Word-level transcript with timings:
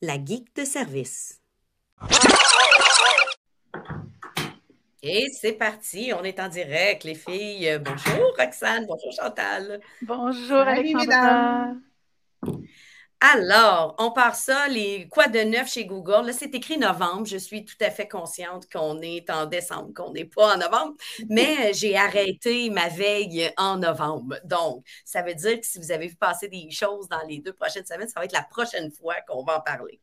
La 0.00 0.16
geek 0.24 0.54
de 0.56 0.64
service. 0.64 1.40
Et 5.04 5.28
c'est 5.30 5.52
parti, 5.52 6.12
on 6.18 6.24
est 6.24 6.40
en 6.40 6.48
direct, 6.48 7.04
les 7.04 7.14
filles. 7.14 7.78
Bonjour 7.84 8.34
Roxane, 8.36 8.86
bonjour 8.86 9.12
Chantal. 9.12 9.80
Bonjour 10.02 10.58
Alexandra. 10.58 11.68
Alors, 13.24 13.94
on 14.00 14.10
part 14.10 14.34
ça, 14.34 14.66
les 14.66 15.06
quoi 15.08 15.28
de 15.28 15.38
neuf 15.38 15.72
chez 15.72 15.86
Google? 15.86 16.26
Là, 16.26 16.32
c'est 16.32 16.52
écrit 16.56 16.76
novembre. 16.76 17.24
Je 17.24 17.36
suis 17.36 17.64
tout 17.64 17.76
à 17.80 17.88
fait 17.88 18.08
consciente 18.08 18.68
qu'on 18.68 19.00
est 19.00 19.30
en 19.30 19.46
décembre, 19.46 19.94
qu'on 19.94 20.10
n'est 20.10 20.24
pas 20.24 20.56
en 20.56 20.58
novembre, 20.58 20.96
mais 21.28 21.72
j'ai 21.72 21.96
arrêté 21.96 22.68
ma 22.70 22.88
veille 22.88 23.48
en 23.56 23.78
novembre. 23.78 24.40
Donc, 24.42 24.84
ça 25.04 25.22
veut 25.22 25.36
dire 25.36 25.60
que 25.60 25.64
si 25.64 25.78
vous 25.78 25.92
avez 25.92 26.08
vu 26.08 26.16
passer 26.16 26.48
des 26.48 26.68
choses 26.72 27.08
dans 27.08 27.22
les 27.28 27.38
deux 27.38 27.52
prochaines 27.52 27.86
semaines, 27.86 28.08
ça 28.08 28.18
va 28.18 28.24
être 28.24 28.32
la 28.32 28.42
prochaine 28.42 28.90
fois 28.90 29.14
qu'on 29.28 29.44
va 29.44 29.58
en 29.58 29.60
parler. 29.60 30.00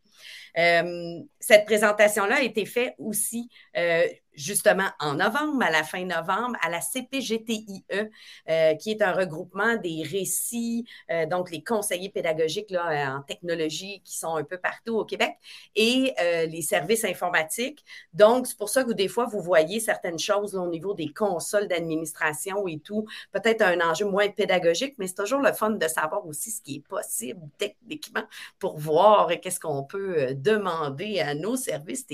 Euh, 0.57 1.19
cette 1.41 1.65
présentation-là 1.65 2.37
a 2.37 2.41
été 2.41 2.65
faite 2.65 2.95
aussi 2.99 3.49
euh, 3.75 4.07
justement 4.39 4.87
en 4.99 5.15
novembre, 5.15 5.63
à 5.63 5.69
la 5.69 5.83
fin 5.83 6.05
novembre, 6.05 6.57
à 6.61 6.69
la 6.69 6.81
CPGTIE, 6.81 7.83
euh, 7.91 8.75
qui 8.75 8.91
est 8.91 9.01
un 9.01 9.11
regroupement 9.11 9.75
des 9.75 10.03
récits, 10.03 10.85
donc 11.29 11.51
les 11.51 11.63
conseillers 11.63 12.09
pédagogiques 12.09 12.71
là, 12.71 13.15
en 13.15 13.21
technologie 13.21 14.01
qui 14.03 14.17
sont 14.17 14.35
un 14.35 14.43
peu 14.43 14.57
partout 14.57 14.95
au 14.97 15.05
Québec, 15.05 15.35
et 15.75 16.13
les 16.47 16.61
services 16.61 17.03
informatiques. 17.05 17.83
Donc, 18.13 18.47
c'est 18.47 18.57
pour 18.57 18.69
ça 18.69 18.83
que 18.83 18.93
des 18.93 19.07
fois, 19.07 19.25
vous 19.25 19.41
voyez 19.41 19.79
certaines 19.79 20.19
choses 20.19 20.55
au 20.55 20.67
niveau 20.67 20.93
des 20.93 21.11
consoles 21.11 21.67
d'administration 21.67 22.67
et 22.67 22.79
tout, 22.79 23.05
peut-être 23.31 23.61
un 23.61 23.79
enjeu 23.81 24.05
moins 24.05 24.29
pédagogique, 24.29 24.95
mais 24.97 25.07
c'est 25.07 25.15
toujours 25.15 25.41
le 25.41 25.53
fun 25.53 25.71
de 25.71 25.87
savoir 25.87 26.25
aussi 26.25 26.51
ce 26.51 26.61
qui 26.61 26.75
est 26.77 26.87
possible 26.87 27.41
techniquement 27.57 28.23
pour 28.57 28.77
voir 28.77 29.29
qu'est-ce 29.41 29.59
qu'on 29.59 29.83
peut 29.83 30.33
demander 30.33 31.19
à 31.19 31.35
nos 31.35 31.55
services. 31.55 32.05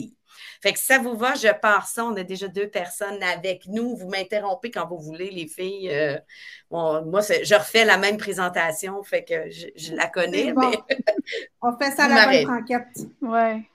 Fait 0.61 0.73
que 0.73 0.79
ça 0.79 0.99
vous 0.99 1.15
va, 1.15 1.35
je 1.35 1.51
pars 1.59 1.87
ça. 1.87 2.05
On 2.05 2.15
a 2.15 2.23
déjà 2.23 2.47
deux 2.47 2.67
personnes 2.67 3.21
avec 3.23 3.67
nous. 3.67 3.95
Vous 3.95 4.09
m'interrompez 4.09 4.71
quand 4.71 4.87
vous 4.87 4.99
voulez, 4.99 5.29
les 5.31 5.47
filles. 5.47 5.89
Euh, 5.91 6.17
moi, 6.71 7.21
je 7.21 7.55
refais 7.55 7.85
la 7.85 7.97
même 7.97 8.17
présentation, 8.17 9.03
fait 9.03 9.23
que 9.23 9.49
je, 9.49 9.95
la 9.95 10.07
connais. 10.07 10.53
on 11.61 11.77
fait 11.77 11.91
ça 11.91 12.05
à 12.05 12.07
la 12.09 12.27
même 12.27 12.49
enquête. 12.49 13.07
Oui. 13.21 13.65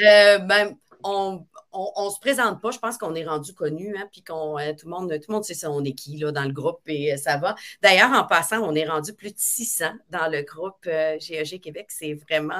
Euh, 0.00 0.38
ben, 0.38 0.76
on, 1.02 1.46
on, 1.74 2.06
ne 2.06 2.10
se 2.10 2.20
présente 2.20 2.60
pas. 2.60 2.70
Je 2.70 2.78
pense 2.78 2.98
qu'on 2.98 3.14
est 3.14 3.24
rendu 3.24 3.52
connu, 3.52 3.96
hein, 3.96 4.08
puis 4.10 4.22
qu'on 4.22 4.58
euh, 4.58 4.72
tout 4.72 4.88
le 4.88 4.92
monde, 5.28 5.44
sait 5.44 5.54
ça, 5.54 5.70
on 5.70 5.84
est 5.84 5.92
qui 5.92 6.18
dans 6.18 6.44
le 6.44 6.52
groupe 6.52 6.80
et 6.86 7.12
euh, 7.12 7.16
ça 7.16 7.36
va. 7.36 7.54
D'ailleurs, 7.82 8.12
en 8.12 8.24
passant, 8.24 8.60
on 8.60 8.74
est 8.74 8.86
rendu 8.86 9.12
plus 9.12 9.30
de 9.30 9.38
600 9.38 9.86
dans 10.10 10.28
le 10.28 10.42
groupe 10.42 10.86
euh, 10.86 11.18
GEG 11.18 11.60
Québec. 11.60 11.86
C'est 11.88 12.14
vraiment 12.14 12.54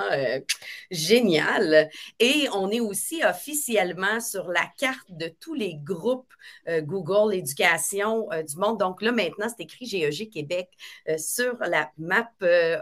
génial. 0.91 1.89
Et 2.19 2.49
on 2.53 2.71
est 2.71 2.81
aussi 2.81 3.23
officiellement 3.25 4.21
sur 4.21 4.49
la 4.49 4.67
carte 4.79 5.11
de 5.11 5.29
tous 5.29 5.55
les 5.55 5.75
groupes 5.77 6.33
Google 6.69 7.35
Éducation 7.35 8.29
du 8.47 8.57
monde. 8.57 8.79
Donc 8.79 9.03
là, 9.03 9.13
maintenant, 9.13 9.47
c'est 9.49 9.65
écrit 9.65 9.87
GEG 9.87 10.31
Québec 10.31 10.69
sur 11.17 11.57
la 11.61 11.91
map 11.99 12.29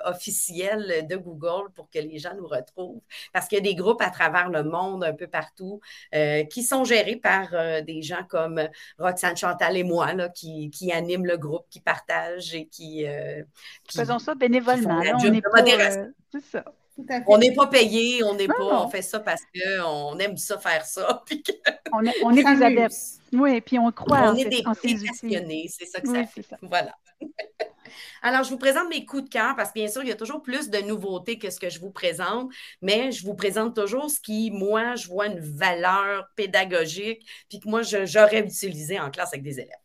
officielle 0.05 1.07
de 1.09 1.17
Google 1.17 1.71
pour 1.75 1.91
que 1.91 1.99
les 1.99 2.19
gens 2.19 2.35
nous 2.37 2.47
retrouvent. 2.47 3.01
Parce 3.33 3.49
qu'il 3.49 3.59
y 3.59 3.61
a 3.61 3.65
des 3.65 3.75
groupes 3.75 4.03
à 4.03 4.11
travers 4.11 4.51
le 4.51 4.65
monde, 4.65 5.05
un 5.05 5.13
peu 5.13 5.27
partout. 5.27 5.81
Qui 6.45 6.63
sont 6.63 6.85
gérés 6.85 7.17
par 7.17 7.49
euh, 7.53 7.81
des 7.81 8.03
gens 8.03 8.25
comme 8.29 8.61
Roxane 8.99 9.37
Chantal 9.37 9.77
et 9.77 9.85
moi, 9.85 10.13
là, 10.13 10.29
qui, 10.29 10.71
qui 10.71 10.93
animent 10.93 11.27
le 11.27 11.37
groupe, 11.37 11.67
qui 11.71 11.81
partagent 11.81 12.55
et 12.55 12.67
qui. 12.67 13.07
Euh, 13.07 13.43
Faisons 13.91 14.19
ça 14.19 14.35
bénévolement. 14.35 15.01
on 15.01 15.31
n'est 15.31 15.43
pas. 15.43 15.63
On 17.27 17.39
n'est 17.39 17.55
pas 17.55 17.67
payé, 17.69 18.23
on 18.23 18.35
n'est 18.35 18.47
pas, 18.47 18.85
on 18.85 18.89
fait 18.89 19.03
ça 19.03 19.19
parce 19.19 19.43
qu'on 19.45 20.19
aime 20.19 20.37
ça 20.37 20.59
faire 20.59 20.85
ça. 20.85 21.25
on, 21.93 22.05
est, 22.05 22.15
on 22.23 22.31
est 22.33 22.45
des 22.45 22.63
adeptes. 22.63 22.95
Oui, 23.33 23.61
puis 23.63 23.79
on 23.79 23.91
croit 23.91 24.31
on 24.31 24.35
est 24.35 24.45
des 24.45 24.63
passionnés, 24.63 25.69
c'est 25.71 25.87
ça 25.87 26.01
que 26.01 26.09
ça 26.09 26.25
fait. 26.25 26.45
Voilà. 26.61 26.95
Alors, 28.23 28.45
je 28.45 28.51
vous 28.51 28.59
présente 28.59 28.89
mes 28.89 29.05
coups 29.05 29.25
de 29.25 29.29
cœur 29.29 29.55
parce 29.57 29.71
que 29.71 29.75
bien 29.75 29.89
sûr, 29.89 30.03
il 30.03 30.09
y 30.09 30.13
a 30.13 30.17
toujours 30.17 30.43
plus 30.43 30.71
de 30.71 30.79
nouveautés 30.79 31.39
que 31.39 31.51
ce 31.51 31.59
que 31.61 31.71
je 31.71 31.81
vous 31.81 31.91
présente, 31.91 32.51
mais 32.81 33.13
je 33.13 33.25
vous 33.25 33.35
présente 33.35 33.75
toujours 33.75 34.11
ce 34.11 34.21
qui, 34.21 34.51
moi, 34.51 34.95
je 34.97 35.09
vois 35.09 35.27
une 35.27 35.41
valeur 35.41 36.27
pédagogique, 36.37 37.27
puis 37.49 37.61
que 37.61 37.69
moi, 37.69 37.83
j'aurais 37.83 38.41
utilisé 38.41 38.99
en 39.01 39.11
classe 39.11 39.33
avec 39.33 39.43
des 39.43 39.61
élèves. 39.61 39.82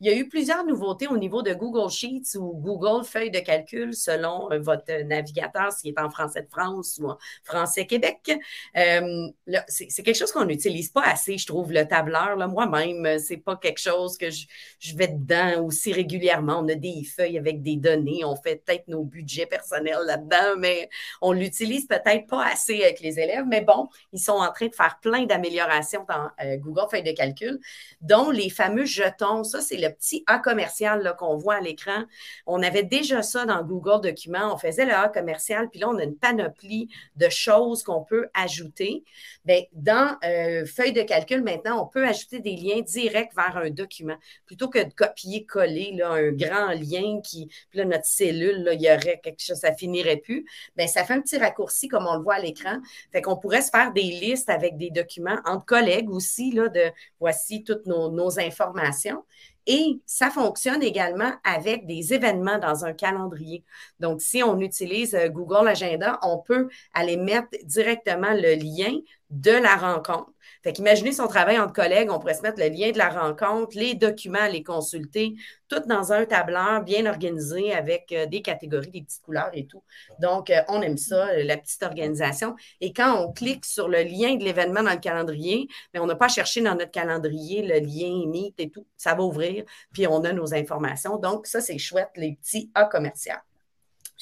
Il 0.00 0.06
y 0.06 0.10
a 0.10 0.16
eu 0.16 0.28
plusieurs 0.28 0.64
nouveautés 0.64 1.08
au 1.08 1.16
niveau 1.16 1.42
de 1.42 1.52
Google 1.54 1.90
Sheets 1.90 2.36
ou 2.36 2.52
Google 2.54 3.04
Feuilles 3.04 3.32
de 3.32 3.40
calcul 3.40 3.94
selon 3.94 4.48
euh, 4.52 4.60
votre 4.60 4.92
navigateur, 5.02 5.72
s'il 5.72 5.90
est 5.90 6.00
en 6.00 6.08
français 6.08 6.42
de 6.42 6.48
France 6.48 7.00
ou 7.02 7.08
en 7.08 7.18
français 7.42 7.84
Québec. 7.84 8.30
Euh, 8.76 9.28
c'est 9.66 10.02
quelque 10.04 10.16
chose 10.16 10.30
qu'on 10.30 10.44
n'utilise 10.44 10.90
pas 10.90 11.02
assez, 11.02 11.36
je 11.36 11.46
trouve, 11.46 11.72
le 11.72 11.84
tableur. 11.84 12.36
Moi-même, 12.48 13.18
c'est 13.18 13.38
pas 13.38 13.56
quelque 13.56 13.80
chose 13.80 14.16
que 14.16 14.30
je, 14.30 14.96
vais 14.96 15.08
dedans 15.08 15.64
aussi 15.64 15.92
régulièrement. 15.92 16.60
On 16.60 16.68
a 16.68 16.76
des 16.76 17.02
feuilles 17.02 17.38
avec 17.38 17.62
des 17.62 17.76
données, 17.76 18.24
on 18.24 18.36
fait 18.36 18.62
peut-être 18.64 18.86
nos 18.86 19.02
budgets 19.02 19.46
personnels 19.46 20.04
là-dedans, 20.06 20.56
mais 20.58 20.88
on 21.20 21.32
l'utilise 21.32 21.86
peut-être 21.86 22.28
pas 22.28 22.46
assez 22.46 22.84
avec 22.84 23.00
les 23.00 23.18
élèves. 23.18 23.46
Mais 23.48 23.62
bon, 23.62 23.88
ils 24.12 24.20
sont 24.20 24.32
en 24.32 24.52
train 24.52 24.68
de 24.68 24.74
faire 24.74 24.98
plein 25.02 25.24
d'améliorations 25.24 26.06
dans 26.08 26.30
euh, 26.44 26.56
Google 26.56 26.86
Feuilles 26.88 27.02
de 27.02 27.12
calcul, 27.12 27.58
dont 28.00 28.30
les 28.30 28.48
fameux 28.48 28.84
jetons. 28.84 29.42
Ça, 29.42 29.60
c'est 29.60 29.76
le 29.76 29.87
petit 29.90 30.24
A 30.26 30.38
commercial 30.38 31.14
qu'on 31.18 31.36
voit 31.36 31.56
à 31.56 31.60
l'écran. 31.60 32.04
On 32.46 32.62
avait 32.62 32.82
déjà 32.82 33.22
ça 33.22 33.44
dans 33.44 33.62
Google 33.62 34.00
Documents. 34.02 34.54
On 34.54 34.58
faisait 34.58 34.84
le 34.84 34.94
A 34.94 35.08
commercial, 35.08 35.68
puis 35.68 35.80
là, 35.80 35.88
on 35.88 35.98
a 35.98 36.04
une 36.04 36.16
panoplie 36.16 36.88
de 37.16 37.28
choses 37.28 37.82
qu'on 37.82 38.02
peut 38.02 38.28
ajouter. 38.34 39.04
Bien, 39.44 39.62
dans 39.72 40.16
euh, 40.24 40.64
feuille 40.66 40.92
de 40.92 41.02
calcul, 41.02 41.42
maintenant, 41.42 41.82
on 41.82 41.86
peut 41.86 42.06
ajouter 42.06 42.40
des 42.40 42.56
liens 42.56 42.80
directs 42.80 43.34
vers 43.34 43.56
un 43.56 43.70
document 43.70 44.16
plutôt 44.46 44.68
que 44.68 44.82
de 44.82 44.92
copier-coller 44.92 45.98
un 46.02 46.32
grand 46.32 46.68
lien 46.72 47.20
qui, 47.22 47.48
puis 47.70 47.78
là, 47.78 47.84
notre 47.84 48.06
cellule, 48.06 48.68
il 48.72 48.82
y 48.82 48.88
aurait 48.90 49.20
quelque 49.22 49.42
chose, 49.42 49.58
ça 49.58 49.74
finirait 49.74 50.16
plus. 50.16 50.46
Bien, 50.76 50.86
ça 50.86 51.04
fait 51.04 51.14
un 51.14 51.20
petit 51.20 51.38
raccourci 51.38 51.88
comme 51.88 52.06
on 52.06 52.16
le 52.16 52.22
voit 52.22 52.34
à 52.34 52.40
l'écran. 52.40 52.78
Fait 53.12 53.22
qu'on 53.22 53.36
pourrait 53.36 53.62
se 53.62 53.70
faire 53.70 53.92
des 53.92 54.02
listes 54.02 54.48
avec 54.48 54.76
des 54.76 54.90
documents 54.90 55.38
entre 55.44 55.64
collègues 55.64 56.10
aussi, 56.10 56.52
là, 56.52 56.68
de 56.68 56.90
voici 57.20 57.64
toutes 57.64 57.86
nos 57.86 58.40
informations. 58.40 59.24
Et 59.70 60.00
ça 60.06 60.30
fonctionne 60.30 60.82
également 60.82 61.30
avec 61.44 61.86
des 61.86 62.14
événements 62.14 62.58
dans 62.58 62.86
un 62.86 62.94
calendrier. 62.94 63.64
Donc, 64.00 64.22
si 64.22 64.42
on 64.42 64.58
utilise 64.60 65.14
euh, 65.14 65.28
Google 65.28 65.68
Agenda, 65.68 66.18
on 66.22 66.38
peut 66.38 66.70
aller 66.94 67.18
mettre 67.18 67.50
directement 67.64 68.32
le 68.32 68.54
lien 68.54 68.98
de 69.28 69.50
la 69.50 69.76
rencontre. 69.76 70.32
Fait 70.62 70.72
qu'imaginez 70.72 71.12
son 71.12 71.26
travail 71.26 71.58
entre 71.58 71.72
collègues, 71.72 72.10
on 72.10 72.18
pourrait 72.18 72.34
se 72.34 72.42
mettre 72.42 72.60
le 72.60 72.68
lien 72.68 72.90
de 72.90 72.98
la 72.98 73.08
rencontre, 73.08 73.76
les 73.76 73.94
documents 73.94 74.46
les 74.50 74.62
consulter, 74.62 75.34
tout 75.68 75.80
dans 75.86 76.12
un 76.12 76.24
tableur 76.24 76.82
bien 76.82 77.06
organisé 77.06 77.72
avec 77.72 78.12
euh, 78.12 78.26
des 78.26 78.42
catégories, 78.42 78.90
des 78.90 79.02
petites 79.02 79.22
couleurs 79.22 79.50
et 79.52 79.66
tout. 79.66 79.82
Donc, 80.20 80.50
euh, 80.50 80.60
on 80.68 80.80
aime 80.82 80.96
ça, 80.96 81.34
la 81.36 81.56
petite 81.56 81.82
organisation. 81.82 82.56
Et 82.80 82.92
quand 82.92 83.22
on 83.22 83.32
clique 83.32 83.64
sur 83.64 83.88
le 83.88 84.02
lien 84.02 84.36
de 84.36 84.44
l'événement 84.44 84.82
dans 84.82 84.92
le 84.92 84.98
calendrier, 84.98 85.68
mais 85.92 86.00
on 86.00 86.06
n'a 86.06 86.16
pas 86.16 86.28
cherché 86.28 86.60
dans 86.60 86.74
notre 86.74 86.90
calendrier 86.90 87.62
le 87.62 87.78
lien 87.78 88.26
Meet 88.26 88.54
et 88.58 88.70
tout. 88.70 88.86
Ça 88.96 89.14
va 89.14 89.22
ouvrir, 89.22 89.64
puis 89.92 90.06
on 90.06 90.24
a 90.24 90.32
nos 90.32 90.54
informations. 90.54 91.18
Donc, 91.18 91.46
ça, 91.46 91.60
c'est 91.60 91.78
chouette, 91.78 92.10
les 92.16 92.32
petits 92.32 92.70
A 92.74 92.84
commerciaux. 92.84 93.34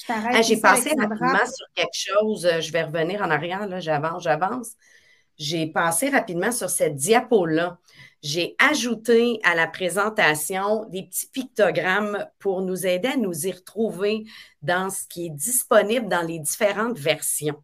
Ah, 0.09 0.41
j'ai 0.41 0.59
passé 0.59 0.91
rapidement 0.97 1.45
sur 1.45 1.65
quelque 1.73 1.89
chose. 1.93 2.45
Euh, 2.45 2.61
je 2.61 2.71
vais 2.71 2.83
revenir 2.83 3.21
en 3.21 3.31
arrière, 3.31 3.67
là, 3.67 3.79
j'avance, 3.79 4.23
j'avance 4.23 4.73
j'ai 5.37 5.67
passé 5.67 6.09
rapidement 6.09 6.51
sur 6.51 6.69
cette 6.69 6.95
diapo-là. 6.95 7.79
J'ai 8.23 8.55
ajouté 8.57 9.39
à 9.43 9.53
la 9.53 9.67
présentation 9.67 10.85
des 10.85 11.03
petits 11.03 11.27
pictogrammes 11.27 12.25
pour 12.39 12.61
nous 12.61 12.87
aider 12.87 13.09
à 13.09 13.17
nous 13.17 13.45
y 13.45 13.51
retrouver 13.51 14.25
dans 14.63 14.89
ce 14.89 15.07
qui 15.07 15.27
est 15.27 15.31
disponible 15.31 16.07
dans 16.07 16.25
les 16.25 16.39
différentes 16.39 16.97
versions. 16.97 17.63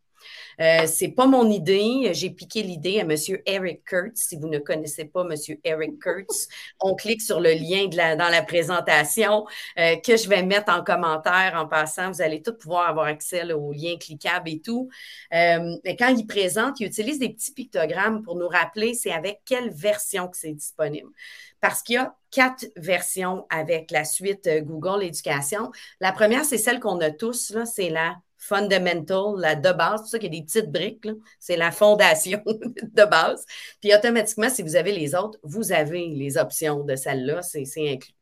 Euh, 0.59 0.85
c'est 0.87 1.09
pas 1.09 1.25
mon 1.25 1.49
idée. 1.49 2.11
J'ai 2.13 2.29
piqué 2.29 2.63
l'idée 2.63 2.99
à 2.99 3.03
M. 3.03 3.15
Eric 3.45 3.83
Kurtz. 3.85 4.21
Si 4.21 4.37
vous 4.37 4.47
ne 4.47 4.59
connaissez 4.59 5.05
pas 5.05 5.21
M. 5.21 5.35
Eric 5.63 5.99
Kurtz, 5.99 6.47
on 6.79 6.95
clique 6.95 7.21
sur 7.21 7.39
le 7.39 7.51
lien 7.51 7.87
de 7.87 7.97
la, 7.97 8.15
dans 8.15 8.29
la 8.29 8.41
présentation 8.41 9.45
euh, 9.79 9.95
que 9.97 10.17
je 10.17 10.27
vais 10.27 10.43
mettre 10.43 10.71
en 10.71 10.83
commentaire 10.83 11.53
en 11.55 11.67
passant. 11.67 12.11
Vous 12.11 12.21
allez 12.21 12.41
tout 12.41 12.53
pouvoir 12.53 12.89
avoir 12.89 13.07
accès 13.07 13.51
au 13.53 13.71
lien 13.71 13.97
cliquable 13.97 14.49
et 14.49 14.59
tout. 14.59 14.89
Euh, 15.33 15.77
mais 15.83 15.95
quand 15.95 16.09
il 16.09 16.25
présente, 16.25 16.79
il 16.79 16.87
utilise 16.87 17.19
des 17.19 17.29
petits 17.29 17.53
pictogrammes 17.53 18.23
pour 18.23 18.35
nous 18.35 18.47
rappeler 18.47 18.93
c'est 18.93 19.11
avec 19.11 19.41
quelle 19.45 19.71
version 19.71 20.27
que 20.27 20.37
c'est 20.37 20.53
disponible. 20.53 21.09
Parce 21.59 21.81
qu'il 21.81 21.95
y 21.95 21.97
a 21.97 22.15
quatre 22.31 22.65
versions 22.75 23.45
avec 23.49 23.91
la 23.91 24.03
suite 24.03 24.49
Google 24.63 25.03
Éducation. 25.03 25.71
La 25.99 26.11
première, 26.11 26.43
c'est 26.43 26.57
celle 26.57 26.79
qu'on 26.79 26.99
a 26.99 27.11
tous, 27.11 27.55
c'est 27.65 27.89
la 27.89 28.17
fundamental, 28.47 29.35
la 29.37 29.55
de 29.55 29.71
base. 29.71 29.95
C'est 29.95 30.01
pour 30.01 30.07
ça 30.09 30.19
qu'il 30.19 30.33
y 30.33 30.37
a 30.37 30.39
des 30.39 30.45
petites 30.45 30.71
briques. 30.71 31.07
C'est 31.39 31.57
la 31.57 31.71
fondation 31.71 32.41
de 32.45 33.05
base. 33.05 33.45
Puis 33.81 33.93
automatiquement, 33.93 34.49
si 34.49 34.63
vous 34.63 34.75
avez 34.75 34.91
les 34.91 35.15
autres, 35.15 35.39
vous 35.43 35.71
avez 35.71 36.07
les 36.07 36.37
options 36.37 36.83
de 36.83 36.95
celle-là. 36.95 37.41
C'est 37.41 37.65
inclus. 37.77 38.13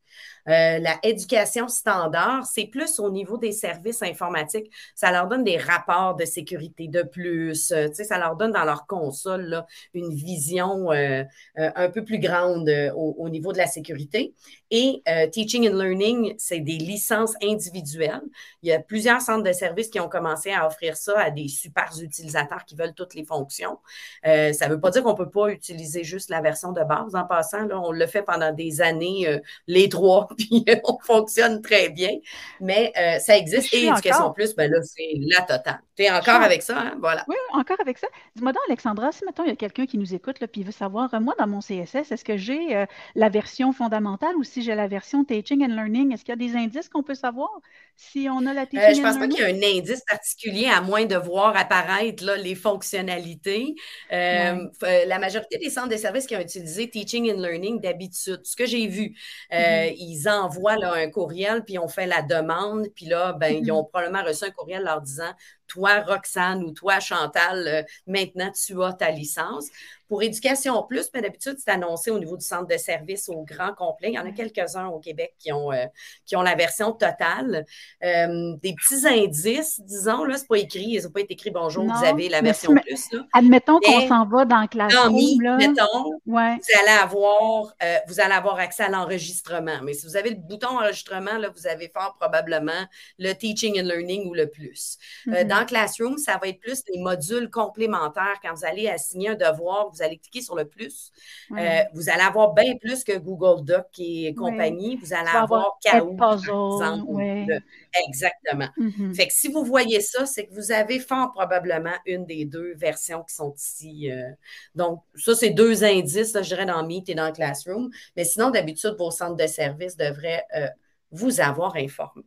Euh, 0.48 0.78
la 0.78 0.98
éducation 1.02 1.68
standard, 1.68 2.44
c'est 2.46 2.66
plus 2.66 2.98
au 2.98 3.10
niveau 3.10 3.38
des 3.38 3.52
services 3.52 4.02
informatiques. 4.02 4.70
Ça 4.94 5.12
leur 5.12 5.28
donne 5.28 5.44
des 5.44 5.56
rapports 5.56 6.16
de 6.16 6.24
sécurité 6.24 6.88
de 6.88 7.02
plus. 7.02 7.70
Euh, 7.72 7.88
ça 7.92 8.18
leur 8.18 8.36
donne 8.36 8.52
dans 8.52 8.64
leur 8.64 8.86
console 8.86 9.42
là, 9.42 9.66
une 9.94 10.12
vision 10.12 10.90
euh, 10.92 11.24
un 11.56 11.90
peu 11.90 12.04
plus 12.04 12.18
grande 12.18 12.68
au, 12.96 13.28
niveau 13.28 13.52
de 13.52 13.58
la 13.58 13.66
sécurité. 13.66 14.34
Et 14.70 15.02
Teaching 15.32 15.68
and 15.68 15.76
Learning, 15.76 16.34
c'est 16.38 16.60
des 16.60 16.78
licences 16.78 17.34
individuelles. 17.42 18.22
Il 18.62 18.68
y 18.68 18.72
a 18.72 18.80
plusieurs 18.80 19.20
centres 19.20 19.44
de 19.44 19.52
services 19.52 19.88
qui 19.88 20.00
ont 20.00 20.08
commencé 20.08 20.50
à 20.52 20.66
offrir 20.66 20.96
ça 20.96 21.18
à 21.18 21.30
des 21.30 21.48
super 21.48 21.90
utilisateurs 22.00 22.64
qui 22.64 22.74
veulent 22.74 22.94
toutes 22.94 23.14
les 23.14 23.24
fonctions. 23.24 23.78
ça 24.24 24.32
ne 24.50 24.68
veut 24.68 24.80
pas 24.80 24.90
dire 24.90 25.02
qu'on 25.02 25.12
ne 25.12 25.16
peut 25.16 25.30
pas 25.30 25.48
utiliser 25.48 26.04
juste 26.04 26.30
la 26.30 26.40
version 26.40 26.72
de 26.72 26.82
base. 26.82 27.14
En 27.14 27.24
passant, 27.24 27.66
là, 27.66 27.80
on 27.80 27.92
le 27.92 28.06
fait 28.06 28.22
pendant 28.22 28.52
des 28.52 28.80
années, 28.80 29.40
les 29.66 29.88
trois 29.88 30.28
puis 30.38 30.64
on 30.84 30.98
fonctionne 31.00 31.62
très 31.62 31.88
bien. 31.88 32.18
Mais 32.60 32.92
euh, 32.96 33.18
ça 33.18 33.36
existe. 33.36 33.72
Et 33.74 33.86
Éducation 33.86 34.32
Plus, 34.32 34.54
ben 34.54 34.70
là, 34.70 34.78
c'est 34.82 35.12
la 35.16 35.42
totale. 35.42 35.80
Tu 35.96 36.04
es 36.04 36.10
encore 36.10 36.40
avec 36.40 36.62
ça, 36.62 36.78
hein? 36.78 36.94
Voilà. 36.98 37.24
Oui, 37.28 37.36
encore 37.52 37.80
avec 37.80 37.98
ça. 37.98 38.06
Dis-moi 38.34 38.52
donc, 38.52 38.62
Alexandra, 38.68 39.12
si 39.12 39.24
maintenant 39.24 39.44
il 39.44 39.50
y 39.50 39.52
a 39.52 39.56
quelqu'un 39.56 39.84
qui 39.84 39.98
nous 39.98 40.14
écoute, 40.14 40.40
là, 40.40 40.48
puis 40.48 40.62
veut 40.62 40.72
savoir, 40.72 41.12
euh, 41.12 41.20
moi, 41.20 41.34
dans 41.38 41.46
mon 41.46 41.60
CSS, 41.60 42.12
est-ce 42.12 42.24
que 42.24 42.38
j'ai 42.38 42.74
euh, 42.74 42.86
la 43.14 43.28
version 43.28 43.72
fondamentale 43.72 44.34
ou 44.36 44.44
si 44.44 44.62
j'ai 44.62 44.74
la 44.74 44.88
version 44.88 45.24
Teaching 45.24 45.62
and 45.64 45.74
Learning? 45.74 46.12
Est-ce 46.12 46.24
qu'il 46.24 46.32
y 46.32 46.44
a 46.44 46.48
des 46.48 46.56
indices 46.56 46.88
qu'on 46.88 47.02
peut 47.02 47.14
savoir 47.14 47.50
si 47.96 48.26
on 48.30 48.46
a 48.46 48.54
la 48.54 48.64
Teaching 48.64 48.78
and 48.78 48.82
Learning? 48.82 48.96
Je 48.96 49.02
pense 49.02 49.18
pas 49.18 49.28
qu'il 49.28 49.40
y 49.40 49.42
a 49.42 49.48
un 49.48 49.78
indice 49.78 50.02
particulier, 50.08 50.66
à 50.68 50.80
moins 50.80 51.04
de 51.04 51.16
voir 51.16 51.54
apparaître 51.56 52.24
là, 52.24 52.36
les 52.36 52.54
fonctionnalités. 52.54 53.74
la 54.10 55.18
majorité 55.18 55.58
des 55.58 55.68
centres 55.68 55.90
de 55.90 55.96
services 55.96 56.26
qui 56.26 56.36
ont 56.36 56.40
utilisé 56.40 56.88
Teaching 56.88 57.30
and 57.30 57.40
Learning 57.40 57.80
d'habitude, 57.80 58.40
ce 58.44 58.56
que 58.56 58.64
j'ai 58.64 58.86
vu, 58.86 59.14
mm-hmm. 59.50 59.94
ils 59.98 60.21
envoient 60.28 60.76
là, 60.76 60.92
un 60.94 61.10
courriel, 61.10 61.64
puis 61.64 61.78
on 61.78 61.88
fait 61.88 62.06
la 62.06 62.22
demande, 62.22 62.88
puis 62.94 63.06
là, 63.06 63.32
ben, 63.32 63.54
ils 63.54 63.64
mm-hmm. 63.64 63.72
ont 63.72 63.84
probablement 63.84 64.24
reçu 64.24 64.44
un 64.44 64.50
courriel 64.50 64.84
leur 64.84 65.00
disant 65.00 65.32
toi, 65.72 66.00
Roxane, 66.00 66.62
ou 66.64 66.72
toi, 66.72 67.00
Chantal, 67.00 67.66
euh, 67.66 67.82
maintenant, 68.06 68.50
tu 68.52 68.82
as 68.82 68.92
ta 68.92 69.10
licence. 69.10 69.66
Pour 70.08 70.22
Éducation 70.22 70.82
Plus, 70.82 71.08
mais 71.14 71.22
d'habitude, 71.22 71.56
c'est 71.58 71.70
annoncé 71.70 72.10
au 72.10 72.18
niveau 72.18 72.36
du 72.36 72.44
centre 72.44 72.66
de 72.66 72.76
service 72.76 73.30
au 73.30 73.44
grand 73.44 73.72
complet. 73.72 74.08
Il 74.10 74.14
y 74.14 74.18
en 74.18 74.26
a 74.26 74.30
quelques-uns 74.30 74.88
au 74.88 74.98
Québec 74.98 75.32
qui 75.38 75.50
ont, 75.52 75.72
euh, 75.72 75.86
qui 76.26 76.36
ont 76.36 76.42
la 76.42 76.54
version 76.54 76.92
totale. 76.92 77.64
Euh, 78.04 78.54
des 78.62 78.74
petits 78.74 79.06
indices, 79.06 79.80
disons, 79.80 80.24
là, 80.24 80.36
c'est 80.36 80.46
pas 80.46 80.58
écrit, 80.58 80.84
ils 80.84 81.02
n'ont 81.04 81.10
pas 81.10 81.20
été 81.20 81.32
écrit 81.32 81.50
bonjour, 81.50 81.86
vous 81.86 82.04
avez 82.04 82.28
la 82.28 82.42
version 82.42 82.74
plus. 82.74 83.08
Admettons 83.32 83.80
qu'on 83.80 84.06
s'en 84.06 84.26
va 84.26 84.44
dans 84.44 84.66
Classroom. 84.66 85.16
Là. 85.40 85.56
Mettons, 85.56 86.20
vous, 86.26 86.36
allez 86.36 86.98
avoir, 87.00 87.74
vous 88.06 88.20
allez 88.20 88.34
avoir 88.34 88.56
accès 88.56 88.82
à 88.82 88.90
l'enregistrement. 88.90 89.80
Mais 89.82 89.94
si 89.94 90.04
vous 90.04 90.16
avez 90.16 90.28
le 90.28 90.36
bouton 90.36 90.78
enregistrement, 90.78 91.38
là, 91.38 91.48
vous 91.56 91.66
avez 91.66 91.88
fort 91.88 92.16
probablement 92.20 92.86
le 93.18 93.32
Teaching 93.32 93.80
and 93.80 93.84
Learning 93.84 94.28
ou 94.28 94.34
le 94.34 94.50
plus. 94.50 94.98
Mm-hmm. 95.26 95.46
dans 95.46 95.61
Classroom, 95.64 96.18
ça 96.18 96.38
va 96.40 96.48
être 96.48 96.60
plus 96.60 96.84
des 96.84 96.98
modules 96.98 97.50
complémentaires. 97.50 98.38
Quand 98.42 98.54
vous 98.54 98.64
allez 98.64 98.88
assigner 98.88 99.30
un 99.30 99.34
devoir, 99.34 99.90
vous 99.90 100.02
allez 100.02 100.18
cliquer 100.18 100.40
sur 100.40 100.56
le 100.56 100.64
plus. 100.64 101.10
Euh, 101.52 101.82
vous 101.94 102.08
allez 102.08 102.22
avoir 102.22 102.52
bien 102.54 102.76
plus 102.76 103.04
que 103.04 103.16
Google 103.18 103.64
Doc 103.64 103.86
et 103.98 104.34
compagnie. 104.34 104.96
Vous 104.96 105.12
allez 105.12 105.28
avoir 105.28 105.78
exemple. 105.92 107.60
Exactement. 108.08 108.68
Mm-hmm. 108.78 109.14
Fait 109.14 109.26
que 109.26 109.34
si 109.34 109.48
vous 109.48 109.64
voyez 109.64 110.00
ça, 110.00 110.26
c'est 110.26 110.46
que 110.46 110.54
vous 110.54 110.72
avez 110.72 110.98
fort 110.98 111.32
probablement 111.32 111.94
une 112.06 112.24
des 112.24 112.44
deux 112.44 112.74
versions 112.74 113.22
qui 113.22 113.34
sont 113.34 113.54
ici. 113.56 114.10
Euh. 114.10 114.30
donc, 114.74 115.02
ça, 115.16 115.34
c'est 115.34 115.50
deux 115.50 115.84
indices, 115.84 116.32
je 116.34 116.48
dirais, 116.48 116.66
dans 116.66 116.84
Meet 116.86 117.08
et 117.08 117.14
dans 117.14 117.32
Classroom. 117.32 117.90
Mais 118.16 118.24
sinon, 118.24 118.50
d'habitude, 118.50 118.94
vos 118.98 119.10
centres 119.10 119.36
de 119.36 119.46
services 119.46 119.96
devraient 119.96 120.44
euh, 120.56 120.68
vous 121.10 121.40
avoir 121.40 121.76
informé. 121.76 122.24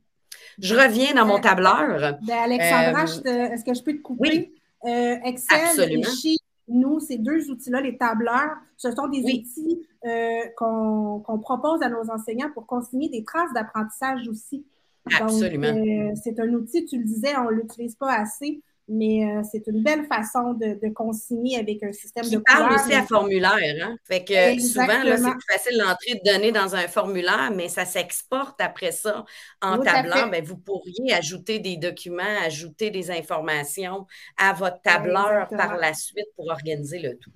Je 0.60 0.76
reviens 0.76 1.14
dans 1.14 1.26
mon 1.26 1.40
tableur. 1.40 2.18
Ben, 2.24 2.38
Alexandra, 2.38 3.04
euh, 3.04 3.52
est-ce 3.52 3.64
que 3.64 3.74
je 3.74 3.84
peux 3.84 3.94
te 3.94 4.02
couper? 4.02 4.52
Oui. 4.84 4.90
Euh, 4.90 5.16
Excel 5.24 5.92
et 5.92 6.04
Sheet, 6.04 6.40
nous, 6.68 7.00
ces 7.00 7.18
deux 7.18 7.50
outils-là, 7.50 7.82
les 7.82 7.98
tableurs, 7.98 8.56
ce 8.78 8.92
sont 8.92 9.08
des 9.08 9.22
outils 9.22 9.88
euh, 10.06 10.42
qu'on 10.58 11.40
propose 11.42 11.82
à 11.82 11.90
nos 11.90 12.10
enseignants 12.10 12.52
pour 12.54 12.66
consigner 12.66 13.10
des 13.10 13.24
traces 13.24 13.54
d'apprentissage 13.54 14.28
aussi. 14.28 14.66
Absolument. 15.20 16.16
c'est 16.16 16.40
un 16.40 16.52
outil, 16.54 16.86
tu 16.86 16.98
le 16.98 17.04
disais, 17.04 17.38
on 17.38 17.52
ne 17.52 17.58
l'utilise 17.58 17.96
pas 17.96 18.14
assez 18.14 18.62
mais 18.88 19.26
euh, 19.26 19.42
c'est 19.50 19.66
une 19.68 19.82
belle 19.82 20.06
façon 20.06 20.54
de, 20.54 20.90
consigner 20.94 21.58
avec 21.58 21.82
un 21.84 21.92
système 21.92 22.30
de 22.30 22.38
parle 22.38 22.74
aussi 22.74 22.94
à 22.94 23.04
formulaire. 23.04 23.58
Hein? 23.82 23.98
Fait 24.04 24.24
que 24.24 24.60
souvent, 24.62 24.86
c'est 25.04 25.32
plus 25.32 25.46
facile 25.52 25.78
l'entrée 25.78 26.16
de 26.16 26.32
données 26.32 26.52
dans 26.52 26.76
un 26.76 26.88
formulaire, 26.88 27.52
mais 27.54 27.68
ça 27.68 27.86
s'exporte 27.86 28.62
après 28.62 28.92
ça 28.92 29.26
en 29.62 29.80
tableur. 29.80 30.30
Ben, 30.30 30.44
vous 30.44 30.58
pourriez 30.58 31.14
ajouter 31.14 31.60
des 31.60 31.78
documents, 31.78 32.24
ajouter 32.44 32.92
des 32.92 33.12
informations 33.12 34.06
à 34.38 34.54
votre 34.54 34.82
tableur 34.82 35.48
par 35.50 35.78
la 35.78 35.94
suite 35.94 36.28
pour 36.36 36.48
organiser 36.50 37.00
le 37.00 37.18
tout. 37.18 37.32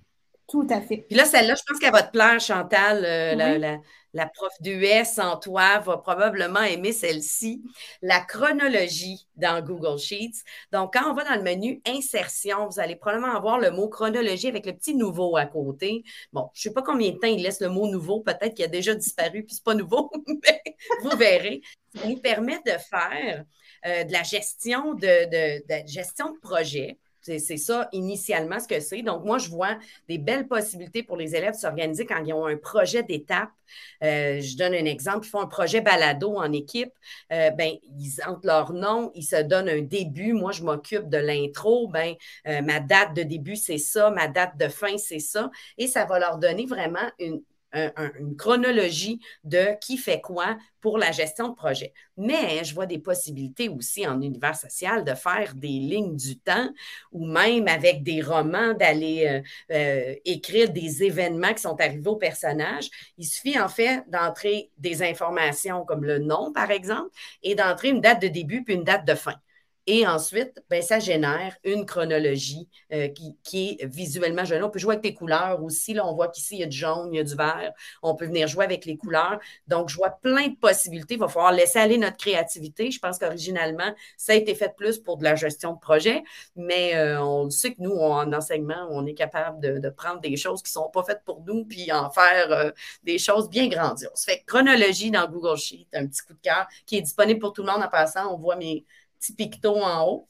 Tout 0.49 0.67
à 0.69 0.81
fait. 0.81 0.97
Puis 1.07 1.15
là, 1.15 1.25
celle-là, 1.25 1.53
je 1.55 1.61
pense 1.67 1.79
qu'elle 1.79 1.91
va 1.91 2.01
te 2.01 2.11
plaire, 2.11 2.39
Chantal, 2.39 3.05
euh, 3.05 3.35
la, 3.35 3.77
la 4.13 4.25
prof 4.25 4.51
d'US 4.61 5.19
en 5.19 5.37
toi 5.37 5.79
va 5.79 5.97
probablement 5.97 6.61
aimer 6.61 6.91
celle-ci, 6.91 7.61
la 8.01 8.19
chronologie 8.19 9.27
dans 9.35 9.61
Google 9.61 9.99
Sheets. 9.99 10.43
Donc, 10.71 10.93
quand 10.93 11.09
on 11.09 11.13
va 11.13 11.23
dans 11.23 11.35
le 11.35 11.43
menu 11.43 11.81
insertion, 11.85 12.67
vous 12.67 12.79
allez 12.79 12.95
probablement 12.95 13.35
avoir 13.35 13.59
le 13.59 13.69
mot 13.69 13.89
chronologie 13.89 14.47
avec 14.47 14.65
le 14.65 14.73
petit 14.73 14.95
nouveau 14.95 15.37
à 15.37 15.45
côté. 15.45 16.03
Bon, 16.33 16.49
je 16.53 16.61
ne 16.61 16.63
sais 16.63 16.73
pas 16.73 16.81
combien 16.81 17.11
de 17.11 17.17
temps 17.17 17.27
il 17.27 17.43
laisse 17.43 17.61
le 17.61 17.69
mot 17.69 17.87
nouveau, 17.87 18.21
peut-être 18.21 18.55
qu'il 18.55 18.65
a 18.65 18.69
déjà 18.69 18.95
disparu 18.95 19.43
puis 19.43 19.53
c'est 19.55 19.63
pas 19.63 19.75
nouveau, 19.75 20.09
mais 20.27 20.63
vous 21.03 21.15
verrez. 21.15 21.61
Ça 21.95 22.07
nous 22.07 22.17
permet 22.17 22.57
de 22.65 22.71
faire 22.89 23.45
euh, 23.85 24.03
de 24.03 24.11
la 24.11 24.23
gestion 24.23 24.93
de, 24.95 25.59
de 25.67 25.87
gestion 25.87 26.33
de 26.33 26.39
projet 26.39 26.97
c'est 27.37 27.57
ça 27.57 27.87
initialement 27.91 28.59
ce 28.59 28.67
que 28.67 28.79
c'est. 28.79 29.01
Donc, 29.01 29.25
moi, 29.25 29.37
je 29.37 29.49
vois 29.49 29.77
des 30.07 30.17
belles 30.17 30.47
possibilités 30.47 31.03
pour 31.03 31.17
les 31.17 31.35
élèves 31.35 31.53
de 31.53 31.59
s'organiser 31.59 32.05
quand 32.05 32.23
ils 32.23 32.33
ont 32.33 32.45
un 32.45 32.57
projet 32.57 33.03
d'étape. 33.03 33.49
Euh, 34.03 34.41
je 34.41 34.57
donne 34.57 34.73
un 34.73 34.85
exemple, 34.85 35.27
ils 35.27 35.29
font 35.29 35.41
un 35.41 35.47
projet 35.47 35.81
balado 35.81 36.35
en 36.35 36.51
équipe. 36.51 36.91
Euh, 37.31 37.51
ben, 37.51 37.73
ils 37.97 38.21
entrent 38.25 38.45
leur 38.45 38.73
nom, 38.73 39.11
ils 39.13 39.23
se 39.23 39.41
donnent 39.41 39.69
un 39.69 39.81
début. 39.81 40.33
Moi, 40.33 40.51
je 40.51 40.63
m'occupe 40.63 41.09
de 41.09 41.17
l'intro. 41.17 41.87
Ben, 41.87 42.15
euh, 42.47 42.61
ma 42.61 42.79
date 42.79 43.13
de 43.15 43.23
début, 43.23 43.55
c'est 43.55 43.77
ça. 43.77 44.09
Ma 44.09 44.27
date 44.27 44.57
de 44.57 44.67
fin, 44.67 44.97
c'est 44.97 45.19
ça. 45.19 45.51
Et 45.77 45.87
ça 45.87 46.05
va 46.05 46.19
leur 46.19 46.37
donner 46.37 46.65
vraiment 46.65 47.07
une, 47.19 47.41
une 47.73 48.35
chronologie 48.35 49.19
de 49.43 49.77
qui 49.79 49.97
fait 49.97 50.21
quoi 50.21 50.57
pour 50.81 50.97
la 50.97 51.11
gestion 51.11 51.49
de 51.49 51.55
projet. 51.55 51.93
Mais 52.17 52.63
je 52.63 52.73
vois 52.73 52.85
des 52.85 52.99
possibilités 52.99 53.69
aussi 53.69 54.07
en 54.07 54.21
univers 54.21 54.55
social 54.55 55.03
de 55.03 55.13
faire 55.13 55.53
des 55.55 55.67
lignes 55.67 56.15
du 56.15 56.39
temps 56.39 56.69
ou 57.11 57.25
même 57.25 57.67
avec 57.67 58.03
des 58.03 58.21
romans 58.21 58.73
d'aller 58.73 59.25
euh, 59.27 59.75
euh, 59.75 60.15
écrire 60.25 60.69
des 60.71 61.03
événements 61.03 61.53
qui 61.53 61.61
sont 61.61 61.79
arrivés 61.79 62.07
aux 62.09 62.15
personnages. 62.15 62.89
Il 63.17 63.25
suffit 63.25 63.59
en 63.59 63.69
fait 63.69 64.03
d'entrer 64.07 64.71
des 64.77 65.03
informations 65.03 65.85
comme 65.85 66.05
le 66.05 66.19
nom, 66.19 66.51
par 66.53 66.71
exemple, 66.71 67.09
et 67.43 67.55
d'entrer 67.55 67.89
une 67.89 68.01
date 68.01 68.21
de 68.21 68.27
début 68.27 68.63
puis 68.63 68.75
une 68.75 68.83
date 68.83 69.05
de 69.05 69.15
fin. 69.15 69.35
Et 69.91 70.05
ensuite, 70.05 70.61
ben, 70.69 70.83
ça 70.83 70.99
génère 70.99 71.55
une 71.63 71.83
chronologie 71.83 72.69
euh, 72.93 73.07
qui, 73.07 73.79
est 73.81 73.85
visuellement 73.87 74.45
jolie. 74.45 74.61
On 74.61 74.69
peut 74.69 74.77
jouer 74.77 74.93
avec 74.93 75.03
les 75.03 75.15
couleurs 75.15 75.63
aussi. 75.63 75.95
Là, 75.95 76.05
on 76.05 76.13
voit 76.13 76.27
qu'ici, 76.27 76.57
il 76.57 76.59
y 76.59 76.63
a 76.63 76.67
du 76.67 76.77
jaune, 76.77 77.09
il 77.11 77.17
y 77.17 77.19
a 77.19 77.23
du 77.23 77.33
vert. 77.33 77.73
On 78.03 78.13
peut 78.13 78.27
venir 78.27 78.47
jouer 78.47 78.65
avec 78.65 78.85
les 78.85 78.97
couleurs. 78.97 79.39
Donc, 79.67 79.89
je 79.89 79.95
vois 79.95 80.11
plein 80.11 80.49
de 80.49 80.55
possibilités. 80.57 81.15
Il 81.15 81.19
va 81.19 81.27
falloir 81.27 81.51
laisser 81.53 81.79
aller 81.79 81.97
notre 81.97 82.17
créativité. 82.17 82.91
Je 82.91 82.99
pense 82.99 83.17
qu'originalement, 83.17 83.91
ça 84.15 84.33
a 84.33 84.35
été 84.35 84.53
fait 84.53 84.75
plus 84.75 84.99
pour 84.99 85.17
de 85.17 85.23
la 85.23 85.33
gestion 85.33 85.73
de 85.73 85.79
projet, 85.79 86.23
mais 86.55 86.95
euh, 86.95 87.19
on 87.23 87.49
sait 87.49 87.73
que 87.73 87.81
nous, 87.81 87.95
en 87.95 88.31
enseignement, 88.31 88.87
on 88.91 89.07
est 89.07 89.15
capable 89.15 89.59
de, 89.59 89.89
prendre 89.89 90.21
des 90.21 90.37
choses 90.37 90.61
qui 90.61 90.69
ne 90.69 90.83
sont 90.83 90.89
pas 90.91 91.01
faites 91.01 91.23
pour 91.25 91.43
nous 91.47 91.65
puis 91.65 91.91
en 91.91 92.11
faire 92.11 92.51
euh, 92.51 92.69
des 93.01 93.17
choses 93.17 93.49
bien 93.49 93.67
grandioses. 93.67 94.23
Fait 94.23 94.43
chronologie 94.45 95.09
dans 95.09 95.27
Google 95.27 95.57
Sheet, 95.57 95.87
un 95.93 96.05
petit 96.05 96.21
coup 96.21 96.33
de 96.33 96.41
cœur 96.43 96.67
qui 96.85 96.97
est 96.97 97.01
disponible 97.01 97.39
pour 97.39 97.53
tout 97.53 97.63
le 97.63 97.71
monde 97.71 97.81
en 97.81 97.87
passant. 97.87 98.31
On 98.31 98.37
voit 98.37 98.55
mes 98.55 98.85
petit 99.19 99.33
picto 99.33 99.75
en 99.75 100.07
haut. 100.07 100.29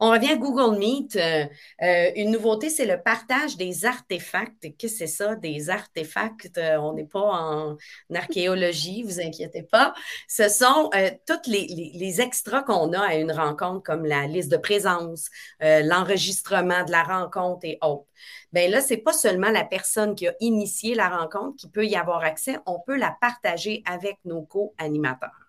On 0.00 0.10
revient 0.12 0.30
à 0.30 0.36
Google 0.36 0.78
Meet. 0.78 1.16
Euh, 1.16 1.44
euh, 1.82 2.10
une 2.14 2.30
nouveauté, 2.30 2.70
c'est 2.70 2.86
le 2.86 3.02
partage 3.02 3.56
des 3.56 3.84
artefacts. 3.84 4.68
Qu'est-ce 4.78 4.92
que 4.92 4.98
c'est 4.98 5.06
ça, 5.08 5.34
des 5.34 5.70
artefacts? 5.70 6.56
Euh, 6.56 6.76
on 6.76 6.92
n'est 6.92 7.04
pas 7.04 7.20
en, 7.20 7.76
archéologie, 8.14 9.02
vous 9.02 9.20
inquiétez 9.20 9.64
pas. 9.64 9.94
Ce 10.28 10.48
sont 10.48 10.90
tous 11.26 11.50
les, 11.50 12.20
extras 12.20 12.62
qu'on 12.62 12.92
a 12.92 13.00
à 13.00 13.14
une 13.16 13.32
rencontre, 13.32 13.82
comme 13.82 14.04
la 14.04 14.26
liste 14.26 14.50
de 14.50 14.56
présence, 14.56 15.28
l'enregistrement 15.60 16.84
de 16.84 16.90
la 16.90 17.02
rencontre 17.02 17.64
et 17.64 17.78
autres. 17.82 18.06
Bien 18.52 18.68
là, 18.68 18.80
ce 18.80 18.94
n'est 18.94 19.00
pas 19.00 19.12
seulement 19.12 19.50
la 19.50 19.64
personne 19.64 20.14
qui 20.14 20.26
a 20.28 20.34
initié 20.40 20.94
la 20.94 21.08
rencontre 21.08 21.56
qui 21.56 21.68
peut 21.68 21.86
y 21.86 21.96
avoir 21.96 22.22
accès, 22.22 22.58
on 22.66 22.80
peut 22.80 22.96
la 22.96 23.16
partager 23.20 23.82
avec 23.86 24.16
nos 24.24 24.42
co-animateurs. 24.42 25.47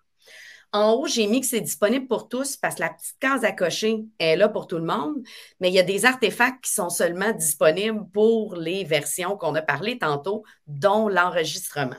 En 0.72 0.92
haut, 0.92 1.06
j'ai 1.08 1.26
mis 1.26 1.40
que 1.40 1.46
c'est 1.46 1.60
disponible 1.60 2.06
pour 2.06 2.28
tous 2.28 2.56
parce 2.56 2.76
que 2.76 2.80
la 2.80 2.90
petite 2.90 3.18
case 3.18 3.44
à 3.44 3.50
cocher 3.50 4.04
est 4.20 4.36
là 4.36 4.48
pour 4.48 4.68
tout 4.68 4.78
le 4.78 4.84
monde, 4.84 5.16
mais 5.58 5.68
il 5.68 5.74
y 5.74 5.80
a 5.80 5.84
des 5.84 6.04
artefacts 6.04 6.64
qui 6.64 6.72
sont 6.72 6.90
seulement 6.90 7.32
disponibles 7.32 8.08
pour 8.12 8.54
les 8.54 8.84
versions 8.84 9.36
qu'on 9.36 9.54
a 9.56 9.62
parlé 9.62 9.98
tantôt, 9.98 10.44
dont 10.68 11.08
l'enregistrement. 11.08 11.96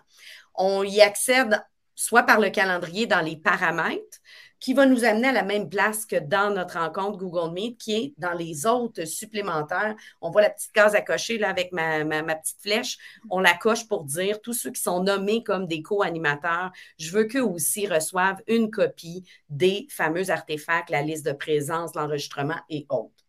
On 0.55 0.83
y 0.83 1.01
accède 1.01 1.61
soit 1.95 2.23
par 2.23 2.39
le 2.39 2.49
calendrier 2.49 3.07
dans 3.07 3.19
les 3.19 3.35
paramètres, 3.35 4.19
qui 4.61 4.73
va 4.73 4.85
nous 4.85 5.03
amener 5.03 5.27
à 5.27 5.31
la 5.33 5.43
même 5.43 5.69
place 5.69 6.05
que 6.05 6.15
dans 6.15 6.53
notre 6.53 6.77
rencontre 6.77 7.17
Google 7.17 7.51
Meet, 7.51 7.77
qui 7.77 7.93
est 7.95 8.13
dans 8.17 8.33
les 8.33 8.65
autres 8.67 9.05
supplémentaires. 9.05 9.95
On 10.21 10.29
voit 10.29 10.43
la 10.43 10.51
petite 10.51 10.71
case 10.71 10.95
à 10.95 11.01
cocher 11.01 11.39
là 11.39 11.49
avec 11.49 11.73
ma, 11.73 12.05
petite 12.35 12.61
flèche. 12.61 12.97
On 13.29 13.39
la 13.39 13.55
coche 13.55 13.87
pour 13.87 14.03
dire 14.05 14.39
tous 14.39 14.53
ceux 14.53 14.71
qui 14.71 14.81
sont 14.81 15.03
nommés 15.03 15.43
comme 15.43 15.67
des 15.67 15.81
co-animateurs, 15.81 16.71
je 16.97 17.11
veux 17.11 17.25
qu'eux 17.25 17.43
aussi 17.43 17.87
reçoivent 17.87 18.41
une 18.47 18.69
copie 18.69 19.23
des 19.49 19.87
fameux 19.89 20.29
artefacts, 20.29 20.91
la 20.91 21.01
liste 21.01 21.25
de 21.25 21.33
présence, 21.33 21.95
l'enregistrement 21.95 22.59
et 22.69 22.85
autres. 22.89 23.20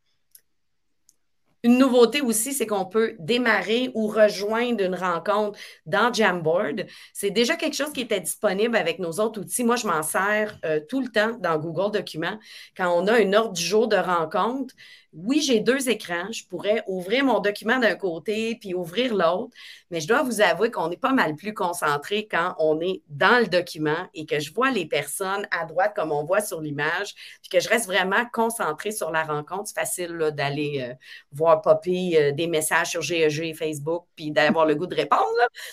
Une 1.62 1.78
nouveauté 1.78 2.20
aussi, 2.20 2.52
c'est 2.52 2.66
qu'on 2.66 2.86
peut 2.86 3.14
démarrer 3.18 3.90
ou 3.94 4.08
rejoindre 4.08 4.82
une 4.84 4.94
rencontre 4.96 5.58
dans 5.86 6.12
Jamboard. 6.12 6.86
C'est 7.12 7.30
déjà 7.30 7.56
quelque 7.56 7.76
chose 7.76 7.92
qui 7.92 8.00
était 8.00 8.20
disponible 8.20 8.76
avec 8.76 8.98
nos 8.98 9.12
autres 9.20 9.40
outils. 9.40 9.62
Moi, 9.64 9.76
je 9.76 9.86
m'en 9.86 10.02
sers 10.02 10.58
euh, 10.64 10.80
tout 10.88 11.00
le 11.00 11.08
temps 11.08 11.36
dans 11.38 11.58
Google 11.58 11.92
Documents. 11.92 12.38
Quand 12.76 12.92
on 12.92 13.06
a 13.06 13.20
une 13.20 13.34
ordre 13.34 13.52
du 13.52 13.62
jour 13.62 13.86
de 13.86 13.96
rencontre, 13.96 14.74
oui, 15.12 15.42
j'ai 15.42 15.60
deux 15.60 15.90
écrans. 15.90 16.32
Je 16.32 16.46
pourrais 16.46 16.82
ouvrir 16.86 17.24
mon 17.24 17.40
document 17.40 17.78
d'un 17.78 17.96
côté 17.96 18.56
puis 18.58 18.72
ouvrir 18.72 19.14
l'autre, 19.14 19.54
mais 19.90 20.00
je 20.00 20.08
dois 20.08 20.22
vous 20.22 20.40
avouer 20.40 20.70
qu'on 20.70 20.90
est 20.90 20.96
pas 20.96 21.12
mal 21.12 21.36
plus 21.36 21.52
concentré 21.52 22.26
quand 22.30 22.54
on 22.58 22.80
est 22.80 23.02
dans 23.08 23.38
le 23.40 23.46
document 23.46 24.08
et 24.14 24.24
que 24.24 24.40
je 24.40 24.52
vois 24.54 24.70
les 24.70 24.86
personnes 24.86 25.46
à 25.50 25.66
droite 25.66 25.92
comme 25.94 26.12
on 26.12 26.24
voit 26.24 26.40
sur 26.40 26.62
l'image, 26.62 27.14
puis 27.42 27.50
que 27.50 27.60
je 27.60 27.68
reste 27.68 27.86
vraiment 27.86 28.24
concentré 28.32 28.90
sur 28.90 29.10
la 29.10 29.22
rencontre. 29.22 29.64
C'est 29.66 29.80
facile 29.80 30.30
d'aller 30.34 30.80
euh, 30.80 30.94
voir 31.30 31.60
popper 31.60 32.12
euh, 32.16 32.32
des 32.32 32.46
messages 32.46 32.90
sur 32.90 33.02
GEG 33.02 33.40
et 33.40 33.54
Facebook 33.54 34.04
puis 34.16 34.30
d'avoir 34.30 34.64
le 34.64 34.74
goût 34.74 34.86
de 34.86 34.94
répondre, 34.94 35.22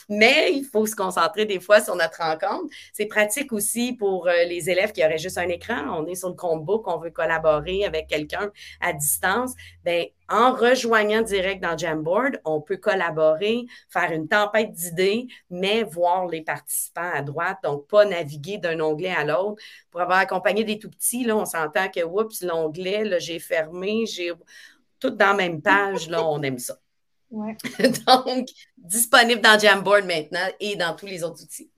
mais 0.10 0.51
il 0.51 0.65
faut 0.65 0.86
se 0.86 0.96
concentrer 0.96 1.46
des 1.46 1.62
fois 1.62 1.79
sur 1.79 1.96
notre 1.96 2.22
rencontre. 2.22 2.65
C'est 2.91 3.05
pratique 3.05 3.53
aussi 3.53 3.93
pour 3.93 4.27
euh, 4.27 4.43
les 4.43 4.69
élèves 4.69 4.91
qui 4.91 5.03
auraient 5.03 5.17
juste 5.17 5.38
un 5.38 5.48
écran. 5.48 5.98
On 5.98 6.05
est 6.08 6.15
sur 6.15 6.27
le 6.27 6.36
Chromebook, 6.36 6.88
on 6.88 6.98
veut 6.98 7.12
collaborer 7.12 7.86
avec 7.86 8.08
quelqu'un 8.08 8.51
à 8.81 8.91
distance 8.91 9.28
ben, 9.83 10.05
en 10.27 10.53
rejoignant 10.53 11.21
direct 11.21 11.62
dans 11.62 11.77
Jamboard, 11.77 12.39
on 12.45 12.62
peut 12.62 12.77
collaborer, 12.77 13.65
faire 13.89 14.12
une 14.12 14.27
tempête 14.27 14.71
d'idées, 14.71 15.27
mais 15.50 15.83
voir 15.83 16.27
les 16.27 16.41
participants 16.41 17.12
à 17.13 17.21
droite, 17.21 17.57
donc 17.63 17.88
pas 17.88 18.05
naviguer 18.05 18.57
d'un 18.57 18.79
onglet 18.79 19.13
à 19.13 19.24
l'autre. 19.24 19.62
Pour 19.91 20.01
avoir 20.01 20.19
accompagné 20.19 20.63
des 20.63 20.77
tout 20.77 20.89
petits, 20.89 21.24
là, 21.24 21.36
on 21.36 21.45
s'entend 21.45 21.89
que, 21.89 22.03
oups, 22.03 22.43
l'onglet, 22.43 23.19
j'ai 23.19 23.39
fermé, 23.39 24.05
j'ai 24.05 24.31
tout 25.00 25.09
dans 25.09 25.27
la 25.27 25.33
même 25.33 25.62
page, 25.62 26.09
là, 26.09 26.24
on 26.24 26.41
aime 26.43 26.59
ça. 26.59 26.77
donc, 27.31 28.48
disponible 28.77 29.41
dans 29.41 29.59
Jamboard 29.59 30.05
maintenant 30.05 30.48
et 30.59 30.75
dans 30.75 30.95
tous 30.95 31.05
les 31.05 31.24
autres 31.24 31.43
outils. 31.43 31.69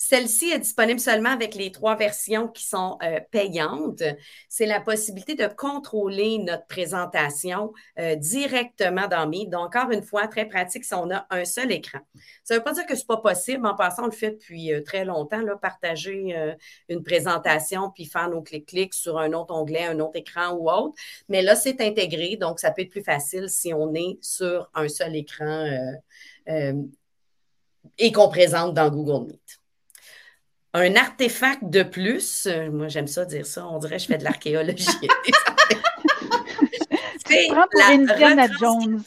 Celle-ci 0.00 0.50
est 0.50 0.60
disponible 0.60 1.00
seulement 1.00 1.30
avec 1.30 1.56
les 1.56 1.72
trois 1.72 1.96
versions 1.96 2.46
qui 2.46 2.64
sont 2.64 2.98
euh, 3.02 3.18
payantes. 3.32 4.04
C'est 4.48 4.64
la 4.64 4.80
possibilité 4.80 5.34
de 5.34 5.48
contrôler 5.48 6.38
notre 6.38 6.66
présentation 6.66 7.72
euh, 7.98 8.14
directement 8.14 9.08
dans 9.08 9.26
Meet. 9.28 9.50
Donc, 9.50 9.74
encore 9.74 9.90
une 9.90 10.04
fois, 10.04 10.28
très 10.28 10.46
pratique 10.46 10.84
si 10.84 10.94
on 10.94 11.10
a 11.10 11.26
un 11.30 11.44
seul 11.44 11.72
écran. 11.72 11.98
Ça 12.44 12.54
ne 12.54 12.60
veut 12.60 12.64
pas 12.64 12.74
dire 12.74 12.86
que 12.86 12.94
ce 12.94 13.00
n'est 13.00 13.06
pas 13.06 13.16
possible. 13.16 13.66
En 13.66 13.74
passant, 13.74 14.04
on 14.04 14.06
le 14.06 14.12
fait 14.12 14.30
depuis 14.30 14.72
euh, 14.72 14.82
très 14.84 15.04
longtemps, 15.04 15.42
là, 15.42 15.56
partager 15.56 16.32
une 16.88 17.02
présentation 17.02 17.90
puis 17.90 18.04
faire 18.04 18.30
nos 18.30 18.40
clics-clics 18.40 18.94
sur 18.94 19.18
un 19.18 19.32
autre 19.32 19.52
onglet, 19.52 19.84
un 19.84 19.98
autre 19.98 20.16
écran 20.16 20.52
ou 20.52 20.70
autre. 20.70 20.94
Mais 21.28 21.42
là, 21.42 21.56
c'est 21.56 21.80
intégré, 21.80 22.36
donc 22.36 22.60
ça 22.60 22.70
peut 22.70 22.82
être 22.82 22.90
plus 22.90 23.02
facile 23.02 23.48
si 23.48 23.74
on 23.74 23.92
est 23.94 24.16
sur 24.20 24.70
un 24.74 24.86
seul 24.86 25.16
écran 25.16 25.66
et 26.46 28.12
qu'on 28.12 28.28
présente 28.28 28.74
dans 28.74 28.90
Google 28.90 29.26
Meet 29.26 29.57
un 30.74 30.96
artefact 30.96 31.64
de 31.64 31.82
plus. 31.82 32.46
Euh, 32.46 32.70
moi, 32.70 32.88
j'aime 32.88 33.06
ça 33.06 33.24
dire 33.24 33.46
ça. 33.46 33.66
On 33.66 33.78
dirait 33.78 33.96
que 33.96 34.02
je 34.02 34.06
fais 34.08 34.18
de 34.18 34.24
l'archéologie. 34.24 34.86
c'est 37.26 37.48
la 37.48 37.66
Indiana 37.90 38.46
Jones. 38.58 39.02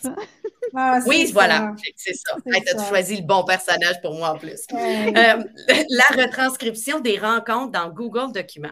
Ah, 0.74 1.00
oui, 1.06 1.30
voilà, 1.34 1.75
c'est 1.98 2.13
ça. 2.13 2.38
Tu 2.46 2.56
as 2.56 2.88
choisi 2.88 3.18
le 3.18 3.24
bon 3.24 3.44
personnage 3.44 4.00
pour 4.01 4.13
moi 4.15 4.30
en 4.30 4.38
plus. 4.38 4.62
Euh, 4.74 5.13
la 5.13 6.24
retranscription 6.24 7.01
des 7.01 7.20
rencontres 7.20 7.72
dans 7.72 7.89
Google 7.89 8.32
Documents. 8.34 8.72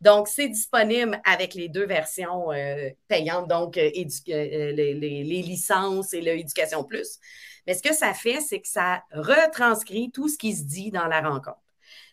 Donc, 0.00 0.28
c'est 0.28 0.48
disponible 0.48 1.20
avec 1.24 1.52
les 1.54 1.68
deux 1.68 1.84
versions 1.84 2.50
euh, 2.52 2.88
payantes, 3.08 3.48
donc 3.48 3.76
les, 3.76 3.92
les, 4.26 5.22
licences 5.42 6.14
et 6.14 6.22
l'éducation 6.22 6.82
plus. 6.84 7.18
Mais 7.66 7.74
ce 7.74 7.82
que 7.82 7.94
ça 7.94 8.14
fait, 8.14 8.40
c'est 8.40 8.60
que 8.60 8.68
ça 8.68 9.02
retranscrit 9.12 10.10
tout 10.12 10.28
ce 10.28 10.38
qui 10.38 10.54
se 10.54 10.62
dit 10.62 10.90
dans 10.90 11.06
la 11.06 11.20
rencontre 11.20 11.63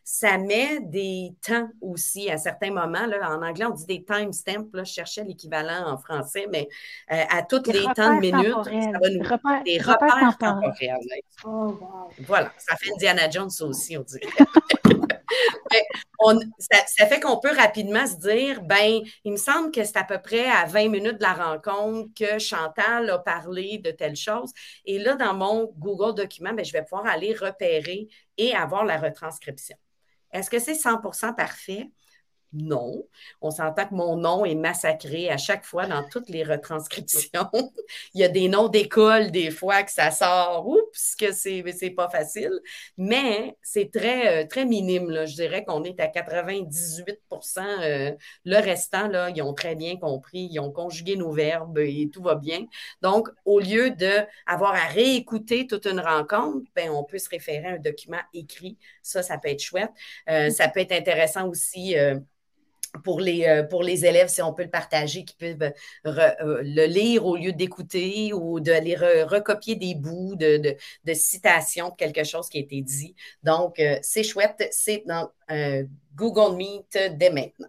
ça 0.03 0.37
met 0.37 0.79
des 0.81 1.33
temps 1.45 1.69
aussi 1.79 2.29
à 2.29 2.37
certains 2.37 2.71
moments. 2.71 3.05
Là, 3.05 3.31
en 3.31 3.41
anglais, 3.41 3.65
on 3.65 3.71
dit 3.73 3.85
des 3.85 4.03
timestamps. 4.03 4.67
Je 4.73 4.83
cherchais 4.83 5.23
l'équivalent 5.23 5.91
en 5.91 5.97
français, 5.97 6.47
mais 6.51 6.67
euh, 7.11 7.23
à 7.29 7.43
toutes 7.43 7.67
les 7.67 7.83
temps 7.95 8.15
de 8.15 8.19
minutes, 8.19 8.65
ça 8.65 8.99
va 8.99 9.09
nous 9.09 9.23
repères, 9.23 9.63
des 9.63 9.77
repères, 9.77 10.37
temporels. 10.37 10.97
Oh, 11.45 11.79
voilà, 12.25 12.51
ça 12.57 12.75
fait 12.75 12.91
Indiana 12.93 13.29
Jones 13.29 13.51
aussi, 13.61 13.97
on 13.97 14.01
dirait. 14.01 14.27
ça, 16.59 17.05
fait 17.07 17.19
qu'on 17.19 17.39
peut 17.39 17.55
rapidement 17.55 18.05
se 18.05 18.15
dire, 18.15 18.61
ben, 18.61 19.01
il 19.23 19.31
me 19.31 19.37
semble 19.37 19.71
que 19.71 19.83
c'est 19.83 19.97
à 19.97 20.03
peu 20.03 20.19
près 20.19 20.45
à 20.49 20.65
20 20.65 20.89
minutes 20.89 21.17
de 21.17 21.23
la 21.23 21.33
rencontre 21.33 22.09
que 22.15 22.39
Chantal 22.39 23.09
a 23.09 23.19
parlé 23.19 23.77
de 23.79 23.91
telle 23.91 24.15
chose. 24.15 24.51
Et 24.85 24.99
là, 24.99 25.15
dans 25.15 25.33
mon 25.33 25.71
Google 25.77 26.15
document, 26.15 26.53
ben, 26.53 26.65
je 26.65 26.73
vais 26.73 26.83
pouvoir 26.83 27.07
aller 27.07 27.33
repérer 27.33 28.07
et 28.37 28.53
avoir 28.53 28.85
la 28.85 28.97
retranscription. 28.99 29.77
Est-ce 30.31 30.49
que 30.49 30.59
c'est 30.59 30.75
100% 30.75 31.33
parfait? 31.33 31.89
Non. 32.53 33.07
On 33.39 33.49
s'entend 33.49 33.87
que 33.87 33.93
mon 33.93 34.17
nom 34.17 34.43
est 34.43 34.55
massacré 34.55 35.29
à 35.29 35.37
chaque 35.37 35.63
fois 35.63 35.87
dans 35.87 36.03
toutes 36.09 36.27
les 36.29 36.43
retranscriptions. 36.43 37.49
Il 38.13 38.19
y 38.19 38.25
a 38.25 38.27
des 38.27 38.49
noms 38.49 38.67
d'écoles, 38.67 39.31
des 39.31 39.51
fois, 39.51 39.83
que 39.83 39.91
ça 39.91 40.11
sort, 40.11 40.67
oups, 40.67 41.15
que 41.15 41.31
c'est, 41.31 41.63
c'est 41.71 41.91
pas 41.91 42.09
facile. 42.09 42.51
Mais 42.97 43.55
c'est 43.61 43.89
très, 43.89 44.43
euh, 44.43 44.47
très 44.47 44.65
minime. 44.65 45.25
Je 45.25 45.35
dirais 45.35 45.63
qu'on 45.63 45.83
est 45.85 45.97
à 46.01 46.07
98% 46.07 47.59
euh, 47.59 48.11
Le 48.43 48.57
restant, 48.57 49.09
ils 49.33 49.41
ont 49.41 49.53
très 49.53 49.75
bien 49.75 49.95
compris. 49.95 50.49
Ils 50.51 50.59
ont 50.59 50.71
conjugué 50.71 51.15
nos 51.15 51.31
verbes 51.31 51.77
et 51.79 52.09
tout 52.11 52.21
va 52.21 52.35
bien. 52.35 52.65
Donc, 53.01 53.29
au 53.45 53.61
lieu 53.61 53.91
d'avoir 53.91 54.75
à 54.75 54.87
réécouter 54.87 55.67
toute 55.67 55.85
une 55.85 56.01
rencontre, 56.01 56.69
ben, 56.75 56.89
on 56.89 57.05
peut 57.05 57.17
se 57.17 57.29
référer 57.29 57.67
à 57.67 57.71
un 57.75 57.79
document 57.79 58.19
écrit. 58.33 58.77
Ça, 59.01 59.23
ça 59.23 59.37
peut 59.37 59.49
être 59.49 59.61
chouette. 59.61 59.91
Euh, 60.29 60.49
ça 60.49 60.67
peut 60.67 60.81
être 60.81 60.91
intéressant 60.91 61.47
aussi 61.47 61.95
pour 63.03 63.19
les, 63.19 63.45
euh, 63.45 63.63
pour 63.63 63.83
les 63.83 64.05
élèves, 64.05 64.27
si 64.27 64.41
on 64.41 64.53
peut 64.53 64.63
le 64.63 64.69
partager, 64.69 65.23
qui 65.23 65.35
peuvent 65.35 65.71
euh, 66.05 66.61
le 66.63 66.85
lire 66.85 67.25
au 67.25 67.35
lieu 67.35 67.53
d'écouter 67.53 68.33
ou 68.33 68.59
d'aller 68.59 68.95
recopier 68.95 69.75
des 69.75 69.95
bouts 69.95 70.35
de, 70.35 70.75
citations 71.13 71.89
de 71.89 71.95
quelque 71.95 72.23
chose 72.23 72.49
qui 72.49 72.57
a 72.57 72.61
été 72.61 72.81
dit. 72.81 73.15
Donc, 73.43 73.79
euh, 73.79 73.97
c'est 74.01 74.23
chouette, 74.23 74.67
c'est 74.71 75.03
dans 75.05 75.29
Google 76.15 76.55
Meet 76.55 77.17
dès 77.17 77.29
maintenant. 77.29 77.67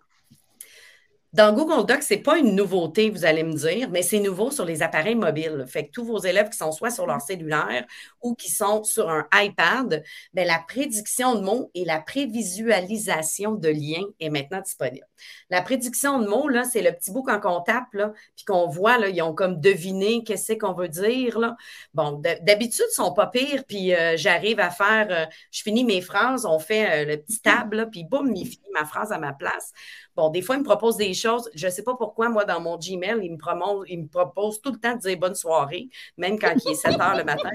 Dans 1.33 1.55
Google 1.55 1.87
Docs, 1.87 2.03
ce 2.03 2.12
n'est 2.12 2.21
pas 2.21 2.37
une 2.37 2.55
nouveauté, 2.55 3.09
vous 3.09 3.25
allez 3.25 3.43
me 3.43 3.55
dire, 3.55 3.89
mais 3.89 4.03
c'est 4.03 4.21
nouveau 4.21 4.51
sur 4.51 4.67
les 4.67 4.83
appareils 4.83 5.15
mobiles. 5.15 5.65
Fait 5.67 5.87
que 5.87 5.91
tous 5.91 6.05
vos 6.05 6.19
élèves 6.19 6.51
qui 6.51 6.59
sont 6.59 6.73
soit 6.73 6.91
sur 6.91 7.07
leur 7.07 7.23
cellulaire 7.23 7.87
ou 8.21 8.35
qui 8.35 8.51
sont 8.51 8.85
sur 8.85 9.09
un 9.09 9.27
iPad, 9.33 10.05
bien, 10.35 10.45
la 10.45 10.59
prédiction 10.59 11.35
de 11.37 11.41
mots 11.41 11.71
et 11.75 11.87
la 11.87 12.01
prévisualisation 12.01 13.53
de 13.53 13.69
liens 13.69 14.05
est 14.21 14.29
maintenant 14.29 14.61
disponible. 14.61 15.07
La 15.49 15.62
prédiction 15.62 16.19
de 16.19 16.29
mots, 16.29 16.49
là, 16.49 16.65
c'est 16.65 16.83
le 16.83 16.93
petit 16.93 17.11
bout 17.11 17.23
quand 17.23 17.41
on 17.45 17.62
tape, 17.62 17.95
là, 17.95 18.12
puis 18.37 18.45
qu'on 18.45 18.69
voit, 18.69 18.99
là, 18.99 19.09
ils 19.09 19.23
ont 19.23 19.33
comme 19.33 19.59
deviné 19.59 20.25
qu'est-ce 20.25 20.53
qu'on 20.53 20.75
veut 20.75 20.89
dire. 20.89 21.39
Là. 21.39 21.57
Bon, 21.95 22.21
d'habitude, 22.43 22.85
ils 22.91 22.95
sont 22.95 23.15
pas 23.15 23.29
pires, 23.29 23.65
puis 23.67 23.95
euh, 23.95 24.19
j'arrive 24.19 24.61
à 24.61 24.69
faire, 24.69 25.07
euh, 25.11 25.25
je 25.51 25.62
finis 25.62 25.85
mes 25.85 26.03
phrases, 26.03 26.45
on 26.45 26.59
fait 26.59 27.05
euh, 27.05 27.05
le 27.07 27.17
petit 27.17 27.41
table, 27.41 27.89
puis 27.91 28.05
boum, 28.05 28.37
il 28.37 28.45
finit 28.45 28.71
ma 28.75 28.85
phrase 28.85 29.12
à 29.12 29.19
ma 29.19 29.33
place. 29.33 29.73
Bon, 30.14 30.28
des 30.28 30.42
fois, 30.42 30.57
il 30.57 30.59
me 30.59 30.64
propose 30.64 30.97
des 30.97 31.14
choses. 31.14 31.50
Je 31.54 31.66
ne 31.66 31.71
sais 31.71 31.83
pas 31.83 31.95
pourquoi, 31.95 32.28
moi, 32.28 32.45
dans 32.45 32.61
mon 32.61 32.76
Gmail, 32.76 33.21
il 33.23 33.33
me, 33.33 33.38
propose, 33.38 33.87
il 33.88 34.02
me 34.02 34.09
propose 34.09 34.61
tout 34.61 34.73
le 34.73 34.78
temps 34.78 34.95
de 34.95 35.00
dire 35.00 35.19
bonne 35.19 35.35
soirée, 35.35 35.88
même 36.19 36.38
quand 36.38 36.52
il 36.64 36.71
est 36.71 36.75
7 36.75 37.00
heures 37.00 37.16
le 37.16 37.25
matin. 37.25 37.50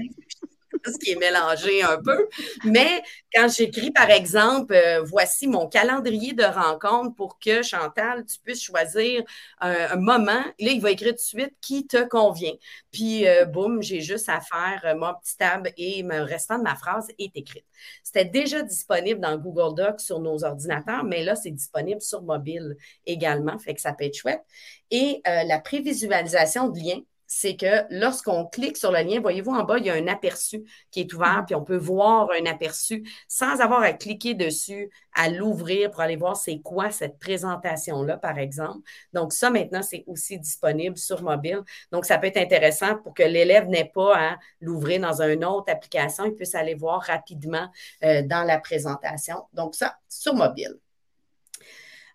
Ce 0.87 0.97
qui 0.97 1.11
est 1.11 1.15
mélangé 1.15 1.83
un 1.83 2.01
peu. 2.01 2.27
Mais 2.63 3.01
quand 3.33 3.47
j'écris, 3.49 3.91
par 3.91 4.09
exemple, 4.09 4.73
euh, 4.73 5.01
voici 5.03 5.47
mon 5.47 5.67
calendrier 5.67 6.33
de 6.33 6.43
rencontre 6.43 7.15
pour 7.15 7.39
que, 7.39 7.61
Chantal, 7.61 8.25
tu 8.25 8.39
puisses 8.39 8.61
choisir 8.61 9.23
un, 9.59 9.95
moment, 9.97 10.43
là, 10.59 10.71
il 10.71 10.81
va 10.81 10.91
écrire 10.91 11.11
tout 11.11 11.17
de 11.17 11.19
suite 11.19 11.53
qui 11.61 11.87
te 11.87 12.07
convient. 12.07 12.53
Puis, 12.91 13.27
euh, 13.27 13.45
boum, 13.45 13.81
j'ai 13.81 14.01
juste 14.01 14.29
à 14.29 14.39
faire 14.39 14.81
euh, 14.85 14.95
mon 14.95 15.13
petit 15.15 15.37
tab 15.37 15.67
et 15.77 16.03
le 16.03 16.23
restant 16.23 16.57
de 16.57 16.63
ma 16.63 16.75
phrase 16.75 17.07
est 17.19 17.35
écrite. 17.35 17.65
C'était 18.03 18.25
déjà 18.25 18.61
disponible 18.61 19.19
dans 19.19 19.37
Google 19.37 19.75
Docs 19.75 20.01
sur 20.01 20.19
nos 20.19 20.43
ordinateurs, 20.43 21.03
mais 21.03 21.23
là, 21.23 21.35
c'est 21.35 21.51
disponible 21.51 22.01
sur 22.01 22.21
mobile 22.23 22.75
également, 23.05 23.57
fait 23.59 23.73
que 23.73 23.81
ça 23.81 23.93
peut 23.93 24.05
être 24.05 24.17
chouette. 24.17 24.41
Et 24.89 25.21
la 25.25 25.59
prévisualisation 25.59 26.69
de 26.69 26.79
liens, 26.79 27.01
c'est 27.27 27.55
que 27.55 27.85
lorsqu'on 27.89 28.45
clique 28.45 28.77
sur 28.77 28.91
le 28.91 28.99
lien, 28.99 29.19
voyez-vous 29.19 29.51
en 29.51 29.63
bas, 29.63 29.77
il 29.77 29.85
y 29.85 29.89
a 29.89 29.93
un 29.93 30.07
aperçu 30.07 30.63
qui 30.91 31.01
est 31.01 31.13
ouvert, 31.13 31.43
puis 31.45 31.55
on 31.55 31.63
peut 31.63 31.77
voir 31.77 32.29
un 32.31 32.45
aperçu 32.45 33.07
sans 33.27 33.59
avoir 33.59 33.81
à 33.81 33.93
cliquer 33.93 34.33
dessus, 34.33 34.89
à 35.13 35.29
l'ouvrir 35.29 35.91
pour 35.91 36.01
aller 36.01 36.15
voir 36.15 36.37
c'est 36.37 36.59
quoi 36.59 36.89
cette 36.91 37.19
présentation-là, 37.19 38.17
par 38.17 38.37
exemple. 38.37 38.79
Donc, 39.13 39.33
ça, 39.33 39.49
maintenant, 39.49 39.81
c'est 39.81 40.03
aussi 40.07 40.39
disponible 40.39 40.97
sur 40.97 41.21
mobile. 41.21 41.61
Donc, 41.91 42.05
ça 42.05 42.17
peut 42.17 42.27
être 42.27 42.37
intéressant 42.37 42.95
pour 42.97 43.13
que 43.13 43.23
l'élève 43.23 43.67
n'ait 43.67 43.91
pas 43.93 44.15
à 44.15 44.37
l'ouvrir 44.61 45.01
dans 45.01 45.21
une 45.21 45.43
autre 45.43 45.71
application, 45.71 46.25
il 46.25 46.33
puisse 46.33 46.55
aller 46.55 46.75
voir 46.75 47.01
rapidement 47.01 47.69
euh, 48.03 48.21
dans 48.23 48.43
la 48.43 48.59
présentation. 48.59 49.43
Donc, 49.53 49.75
ça, 49.75 49.97
sur 50.07 50.33
mobile. 50.33 50.79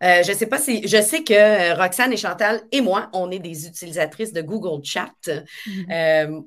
Euh, 0.02 0.22
je 0.22 0.32
sais 0.32 0.46
pas 0.46 0.58
si. 0.58 0.86
Je 0.86 1.00
sais 1.00 1.22
que 1.22 1.32
euh, 1.32 1.74
Roxane 1.74 2.12
et 2.12 2.16
Chantal 2.16 2.62
et 2.72 2.80
moi, 2.80 3.08
on 3.12 3.30
est 3.30 3.38
des 3.38 3.66
utilisatrices 3.66 4.32
de 4.32 4.42
Google 4.42 4.84
Chat. 4.84 5.12
Mm-hmm. 5.26 5.92
Euh, 5.92 6.40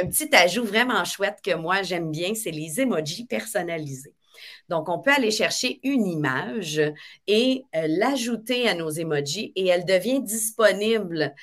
un 0.00 0.06
petit 0.06 0.34
ajout 0.34 0.64
vraiment 0.64 1.04
chouette 1.04 1.38
que 1.44 1.54
moi 1.54 1.82
j'aime 1.82 2.10
bien, 2.10 2.34
c'est 2.34 2.50
les 2.50 2.80
emojis 2.80 3.26
personnalisés. 3.26 4.14
Donc, 4.68 4.88
on 4.88 4.98
peut 4.98 5.12
aller 5.12 5.30
chercher 5.30 5.80
une 5.82 6.06
image 6.06 6.80
et 7.26 7.64
euh, 7.74 7.86
l'ajouter 7.88 8.68
à 8.68 8.74
nos 8.74 8.90
emojis 8.90 9.52
et 9.56 9.66
elle 9.66 9.84
devient 9.84 10.20
disponible 10.22 11.34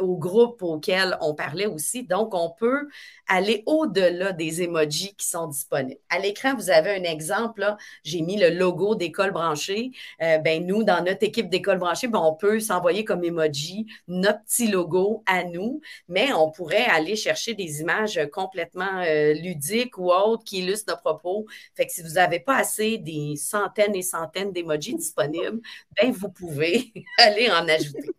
au 0.00 0.16
groupe 0.16 0.62
auquel 0.62 1.16
on 1.20 1.34
parlait 1.34 1.66
aussi. 1.66 2.04
Donc, 2.04 2.34
on 2.34 2.50
peut 2.50 2.88
aller 3.28 3.62
au-delà 3.66 4.32
des 4.32 4.62
emojis 4.62 5.14
qui 5.16 5.26
sont 5.26 5.46
disponibles. 5.46 6.00
À 6.08 6.18
l'écran, 6.18 6.54
vous 6.54 6.70
avez 6.70 6.90
un 6.90 7.02
exemple. 7.04 7.74
J'ai 8.02 8.20
mis 8.22 8.36
le 8.36 8.50
logo 8.50 8.94
d'école 8.94 9.32
branchée. 9.32 9.92
Euh, 10.22 10.38
ben, 10.38 10.64
nous, 10.66 10.84
dans 10.84 11.02
notre 11.02 11.22
équipe 11.22 11.48
d'école 11.48 11.78
branchée, 11.78 12.08
ben, 12.08 12.20
on 12.20 12.34
peut 12.34 12.60
s'envoyer 12.60 13.04
comme 13.04 13.24
emoji 13.24 13.86
notre 14.08 14.42
petit 14.44 14.68
logo 14.68 15.22
à 15.26 15.44
nous, 15.44 15.80
mais 16.08 16.32
on 16.32 16.50
pourrait 16.50 16.84
aller 16.84 17.16
chercher 17.16 17.54
des 17.54 17.80
images 17.80 18.20
complètement 18.32 19.02
euh, 19.06 19.32
ludiques 19.34 19.98
ou 19.98 20.10
autres 20.12 20.44
qui 20.44 20.58
illustrent 20.58 20.92
nos 20.92 21.00
propos. 21.00 21.46
Fait 21.74 21.86
que 21.86 21.92
si 21.92 22.02
vous 22.02 22.18
n'avez 22.24 22.40
pas 22.40 22.56
des 22.98 23.36
centaines 23.36 23.94
et 23.94 24.02
centaines 24.02 24.52
d'emojis 24.52 24.94
disponibles, 24.94 25.60
ben 26.00 26.12
vous 26.12 26.30
pouvez 26.30 26.92
aller 27.18 27.50
en 27.50 27.68
ajouter. 27.68 28.10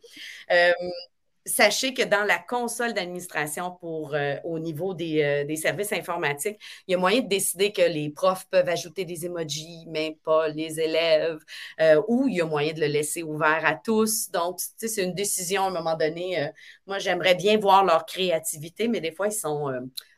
Euh, 0.51 0.71
sachez 1.45 1.93
que 1.93 2.03
dans 2.03 2.23
la 2.23 2.39
console 2.39 2.93
d'administration 2.93 3.77
pour 3.79 4.15
euh, 4.15 4.35
au 4.43 4.59
niveau 4.59 4.93
euh, 4.93 5.43
des, 5.43 5.55
services 5.55 5.93
informatiques, 5.93 6.59
il 6.87 6.91
y 6.91 6.95
a 6.95 6.97
moyen 6.97 7.21
de 7.21 7.27
décider 7.27 7.71
que 7.71 7.81
les 7.81 8.09
profs 8.09 8.45
peuvent 8.49 8.67
ajouter 8.67 9.05
des 9.05 9.25
emojis, 9.25 9.85
mais 9.87 10.17
pas 10.23 10.47
les 10.49 10.79
élèves, 10.79 11.39
ou 12.07 12.27
il 12.27 12.35
y 12.35 12.41
a 12.41 12.45
moyen 12.45 12.73
de 12.73 12.81
le 12.81 12.87
laisser 12.87 13.23
ouvert 13.23 13.61
à 13.65 13.75
tous. 13.75 14.29
Donc, 14.31 14.59
c'est 14.77 15.03
une 15.03 15.13
décision 15.13 15.63
à 15.63 15.67
un 15.67 15.71
moment 15.71 15.95
donné. 15.95 16.49
moi, 16.87 16.99
j'aimerais 16.99 17.35
bien 17.35 17.57
voir 17.57 17.85
leur 17.85 18.05
créativité, 18.05 18.87
mais 18.87 19.01
des 19.01 19.11
fois, 19.11 19.27
ils 19.27 19.33
sont 19.33 19.71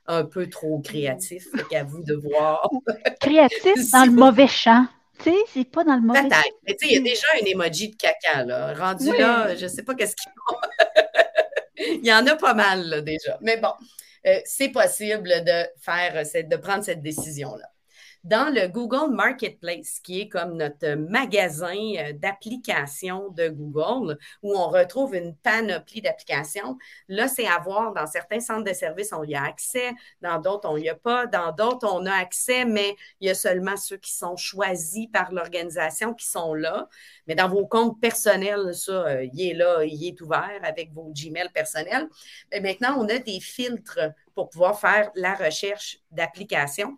un 0.08 0.24
peu 0.24 0.50
trop 0.50 0.80
créatif. 0.80 1.48
Fait 1.56 1.68
qu'à 1.68 1.84
vous 1.84 2.04
de 2.04 2.16
voir. 2.16 2.70
créatif 3.20 3.92
dans 3.92 4.06
le 4.06 4.12
mauvais 4.16 4.48
champ. 4.48 4.86
Tu 5.20 5.32
sais, 5.32 5.38
c'est 5.54 5.70
pas 5.70 5.84
dans 5.84 5.96
le 5.96 6.02
mauvais 6.02 6.22
champ. 6.22 6.42
Mais 6.66 6.76
tu 6.76 6.88
sais, 6.88 6.94
il 6.94 6.96
y 6.96 6.98
a 6.98 7.02
déjà 7.02 7.28
un 7.42 7.46
emoji 7.46 7.90
de 7.90 7.96
caca, 7.96 8.44
là. 8.44 8.74
Rendu 8.74 9.12
là, 9.18 9.56
je 9.56 9.68
sais 9.68 9.84
pas 9.84 9.96
qu'est-ce 9.96 10.16
qu'ils 10.16 10.32
font. 10.48 10.58
il 11.78 12.06
y 12.06 12.14
en 12.14 12.26
a 12.28 12.36
pas 12.36 12.54
mal, 12.54 13.04
déjà. 13.04 13.38
Mais 13.42 13.58
bon, 13.58 13.72
euh, 14.26 14.40
c'est 14.46 14.70
possible 14.70 15.30
de 15.44 15.66
faire, 15.82 16.24
de 16.24 16.56
prendre 16.58 16.84
cette 16.84 17.02
décision-là 17.02 17.68
dans 18.28 18.54
le 18.54 18.68
Google 18.68 19.16
Marketplace, 19.16 20.00
qui 20.04 20.20
est 20.22 20.28
comme 20.28 20.58
notre 20.58 20.96
magasin 20.96 21.94
euh, 21.98 22.12
d'applications 22.12 23.30
de 23.30 23.48
Google, 23.48 24.18
où 24.44 24.54
on 24.54 24.68
retrouve 24.68 25.16
une 25.16 25.34
panoplie 25.34 26.02
d'applications. 26.02 26.78
Là, 27.08 27.30
c'est 27.30 27.48
à 27.48 27.58
voir 27.60 27.94
dans 27.94 28.06
certains 28.06 28.42
centres 28.42 28.66
de 28.66 28.74
services, 28.74 29.14
on 29.14 29.24
y 29.24 29.34
a 29.36 29.44
accès, 29.44 29.94
dans 30.22 30.40
d'autres, 30.40 30.70
on 30.70 30.78
n'y 30.78 30.90
a 30.90 30.96
pas, 30.96 31.26
dans 31.26 31.54
d'autres, 31.54 31.88
on 31.90 32.06
a 32.06 32.12
accès, 32.12 32.66
mais 32.66 32.98
il 33.22 33.28
y 33.28 33.32
a 33.32 33.34
seulement 33.34 33.78
ceux 33.78 33.96
qui 33.98 34.12
sont 34.12 34.36
choisis 34.36 35.08
par 35.08 35.32
l'organisation 35.32 36.14
qui 36.14 36.28
sont 36.28 36.54
là. 36.54 36.90
Mais 37.28 37.36
dans 37.36 37.48
vos 37.48 37.66
comptes 37.66 38.02
personnels, 38.02 38.76
ça, 38.76 39.08
euh, 39.08 39.28
il 39.32 39.52
est 39.52 39.54
là, 39.54 39.86
il 39.86 40.06
est 40.06 40.20
ouvert 40.20 40.60
avec 40.64 40.92
vos 40.92 41.14
Gmail 41.16 41.48
personnels. 41.54 42.10
Mais 42.52 42.60
maintenant, 42.60 42.98
on 42.98 43.08
a 43.08 43.20
des 43.20 43.40
filtres 43.40 44.00
pour 44.36 44.50
pouvoir 44.50 44.78
faire 44.78 45.12
la 45.16 45.34
recherche 45.34 46.00
d'applications 46.12 46.98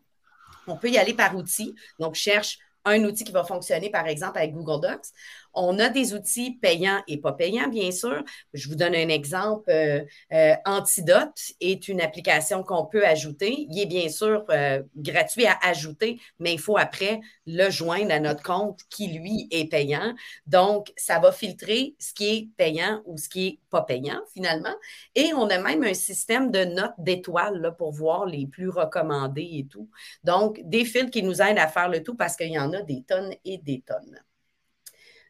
on 0.70 0.78
peut 0.78 0.90
y 0.90 0.98
aller 0.98 1.14
par 1.14 1.36
outil. 1.36 1.76
Donc, 2.00 2.16
cherche 2.16 2.60
un 2.86 3.04
outil 3.04 3.24
qui 3.24 3.32
va 3.32 3.44
fonctionner, 3.44 3.90
par 3.90 4.08
exemple, 4.08 4.38
avec 4.38 4.54
Google 4.54 4.88
Docs. 4.88 5.08
On 5.54 5.80
a 5.80 5.90
des 5.90 6.14
outils 6.14 6.58
payants 6.62 7.02
et 7.08 7.18
pas 7.18 7.34
payants, 7.34 7.68
bien 7.68 7.92
sûr. 7.92 8.24
Je 8.54 8.70
vous 8.70 8.76
donne 8.76 8.96
un 8.96 9.10
exemple. 9.10 9.70
Euh, 9.70 10.04
euh, 10.32 10.54
Antidote 10.66 11.38
est 11.60 11.88
une 11.88 12.02
application 12.02 12.64
qu'on 12.64 12.86
peut 12.86 13.06
ajouter. 13.06 13.66
Il 13.70 13.80
est 13.80 13.86
bien 13.86 14.10
sûr 14.10 14.46
euh, 14.50 14.82
gratuit 14.96 15.48
à 15.48 15.58
ajouter, 15.64 16.20
mais 16.40 16.54
il 16.54 16.60
faut 16.60 16.78
après 16.78 17.20
le 17.48 17.70
joindre 17.70 18.12
à 18.12 18.20
notre 18.20 18.44
compte 18.44 18.82
qui, 18.90 19.08
lui, 19.08 19.48
est 19.52 19.70
payant. 19.70 20.14
Donc, 20.46 20.94
ça 20.96 21.20
va 21.20 21.32
filtrer 21.32 21.96
ce 22.00 22.14
qui 22.14 22.30
est 22.30 22.48
payant 22.56 23.02
ou 23.06 23.18
ce 23.18 23.28
qui 23.28 23.48
est 23.48 23.60
pas 23.70 23.82
payant, 23.82 24.22
finalement. 24.34 24.74
Et 25.16 25.34
on 25.34 25.50
a 25.50 25.58
même 25.58 25.84
un 25.84 25.94
système 25.94 26.52
de 26.52 26.64
notes 26.64 26.94
d'étoiles 27.00 27.74
pour 27.78 27.92
voir 27.92 28.26
les 28.26 28.46
plus 28.46 28.70
recommandés 28.70 29.50
et 29.52 29.68
tout. 29.70 29.90
Donc, 30.24 30.62
des 30.64 30.86
fils 30.86 31.10
qui 31.10 31.24
nous 31.24 31.42
aident 31.42 31.60
à 31.60 31.68
faire 31.68 31.90
le 31.90 32.04
tout 32.04 32.16
parce 32.16 32.36
qu'il 32.36 32.52
y 32.52 32.60
en 32.60 32.69
a 32.74 32.82
des 32.82 33.04
tonnes 33.04 33.34
et 33.46 33.58
des 33.58 33.82
tonnes. 33.82 34.20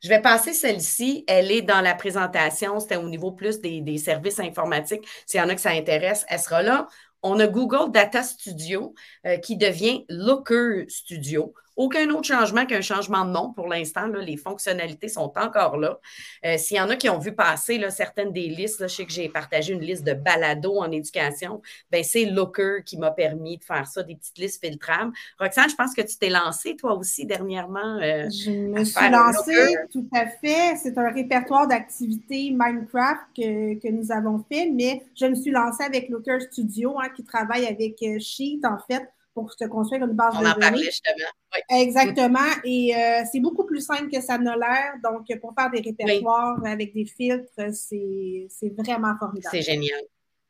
Je 0.01 0.07
vais 0.07 0.21
passer 0.21 0.53
celle-ci. 0.53 1.25
Elle 1.27 1.51
est 1.51 1.61
dans 1.61 1.81
la 1.81 1.93
présentation. 1.93 2.79
C'était 2.79 2.95
au 2.95 3.09
niveau 3.09 3.31
plus 3.31 3.59
des, 3.59 3.97
services 3.97 4.39
informatiques. 4.39 5.05
S'il 5.25 5.39
y 5.39 5.43
en 5.43 5.49
a 5.49 5.55
que 5.55 5.61
ça 5.61 5.71
intéresse, 5.71 6.25
elle 6.29 6.39
sera 6.39 6.61
là. 6.61 6.87
On 7.21 7.37
a 7.39 7.47
Google 7.47 7.91
Data 7.91 8.23
Studio 8.23 8.93
euh, 9.25 9.37
qui 9.37 9.57
devient 9.57 10.05
Looker 10.07 10.85
Studio. 10.87 11.53
Aucun 11.79 12.09
autre 12.09 12.27
changement 12.27 12.65
qu'un 12.65 12.81
changement 12.81 13.23
de 13.23 13.31
nom 13.31 13.53
pour 13.53 13.69
l'instant. 13.69 14.07
Les 14.07 14.35
fonctionnalités 14.35 15.07
sont 15.07 15.31
encore 15.37 15.77
là. 15.77 15.97
Euh, 16.45 16.57
s'il 16.57 16.75
y 16.75 16.81
en 16.81 16.89
a 16.89 16.97
qui 16.97 17.07
ont 17.07 17.19
vu 17.19 17.31
passer 17.31 17.77
là, 17.77 17.89
certaines 17.89 18.33
des 18.33 18.49
listes, 18.49 18.81
je 18.81 18.87
sais 18.87 19.05
que 19.05 19.13
j'ai 19.13 19.29
partagé 19.29 19.71
une 19.71 19.79
liste 19.79 20.03
de 20.03 20.11
balados 20.11 20.77
en 20.79 20.91
éducation, 20.91 21.61
ben, 21.89 22.03
c'est 22.03 22.25
Looker 22.25 22.83
qui 22.85 22.97
m'a 22.97 23.11
permis 23.11 23.59
de 23.59 23.63
faire 23.63 23.87
ça, 23.87 24.03
des 24.03 24.15
petites 24.15 24.37
listes 24.37 24.61
filtrables. 24.61 25.13
Roxane, 25.39 25.69
je 25.69 25.75
pense 25.75 25.93
que 25.93 26.01
tu 26.01 26.17
t'es 26.17 26.29
lancée 26.29 26.75
toi 26.75 26.97
aussi 26.97 27.25
dernièrement. 27.25 27.97
Euh, 28.01 28.29
je 28.29 28.51
me 28.51 28.83
suis 28.83 29.09
lancée, 29.09 29.77
tout 29.89 30.09
à 30.13 30.27
fait. 30.27 30.75
C'est 30.83 30.97
un 30.97 31.09
répertoire 31.11 31.65
d'activités 31.65 32.51
Minecraft 32.51 33.21
que, 33.33 33.79
que, 33.79 33.87
nous 33.87 34.11
avons 34.11 34.43
fait, 34.51 34.69
mais 34.69 35.01
je 35.15 35.27
me 35.27 35.35
suis 35.35 35.51
lancée 35.51 35.85
avec 35.85 36.09
Looker 36.09 36.41
Studio 36.41 36.99
hein, 36.99 37.07
qui 37.15 37.23
travaille 37.23 37.65
avec 37.65 38.03
euh, 38.03 38.19
Sheet, 38.19 38.59
en 38.65 38.79
fait, 38.85 39.09
pour 39.33 39.51
se 39.53 39.65
construire 39.65 40.03
une 40.03 40.13
base 40.13 40.33
On 40.37 40.41
de 40.41 40.47
en 40.47 40.53
parlait 40.53 40.83
justement. 40.83 41.29
Exactement. 41.69 42.39
Et 42.63 42.95
euh, 42.95 43.23
c'est 43.31 43.39
beaucoup 43.39 43.65
plus 43.65 43.81
simple 43.81 44.09
que 44.09 44.21
ça 44.21 44.37
n'a 44.37 44.55
l'air. 44.55 44.93
Donc, 45.03 45.25
pour 45.39 45.53
faire 45.57 45.69
des 45.71 45.81
répertoires 45.81 46.57
avec 46.65 46.93
des 46.93 47.05
filtres, 47.05 47.49
c'est 47.71 48.69
vraiment 48.77 49.15
formidable. 49.19 49.49
C'est 49.51 49.61
génial. 49.61 50.01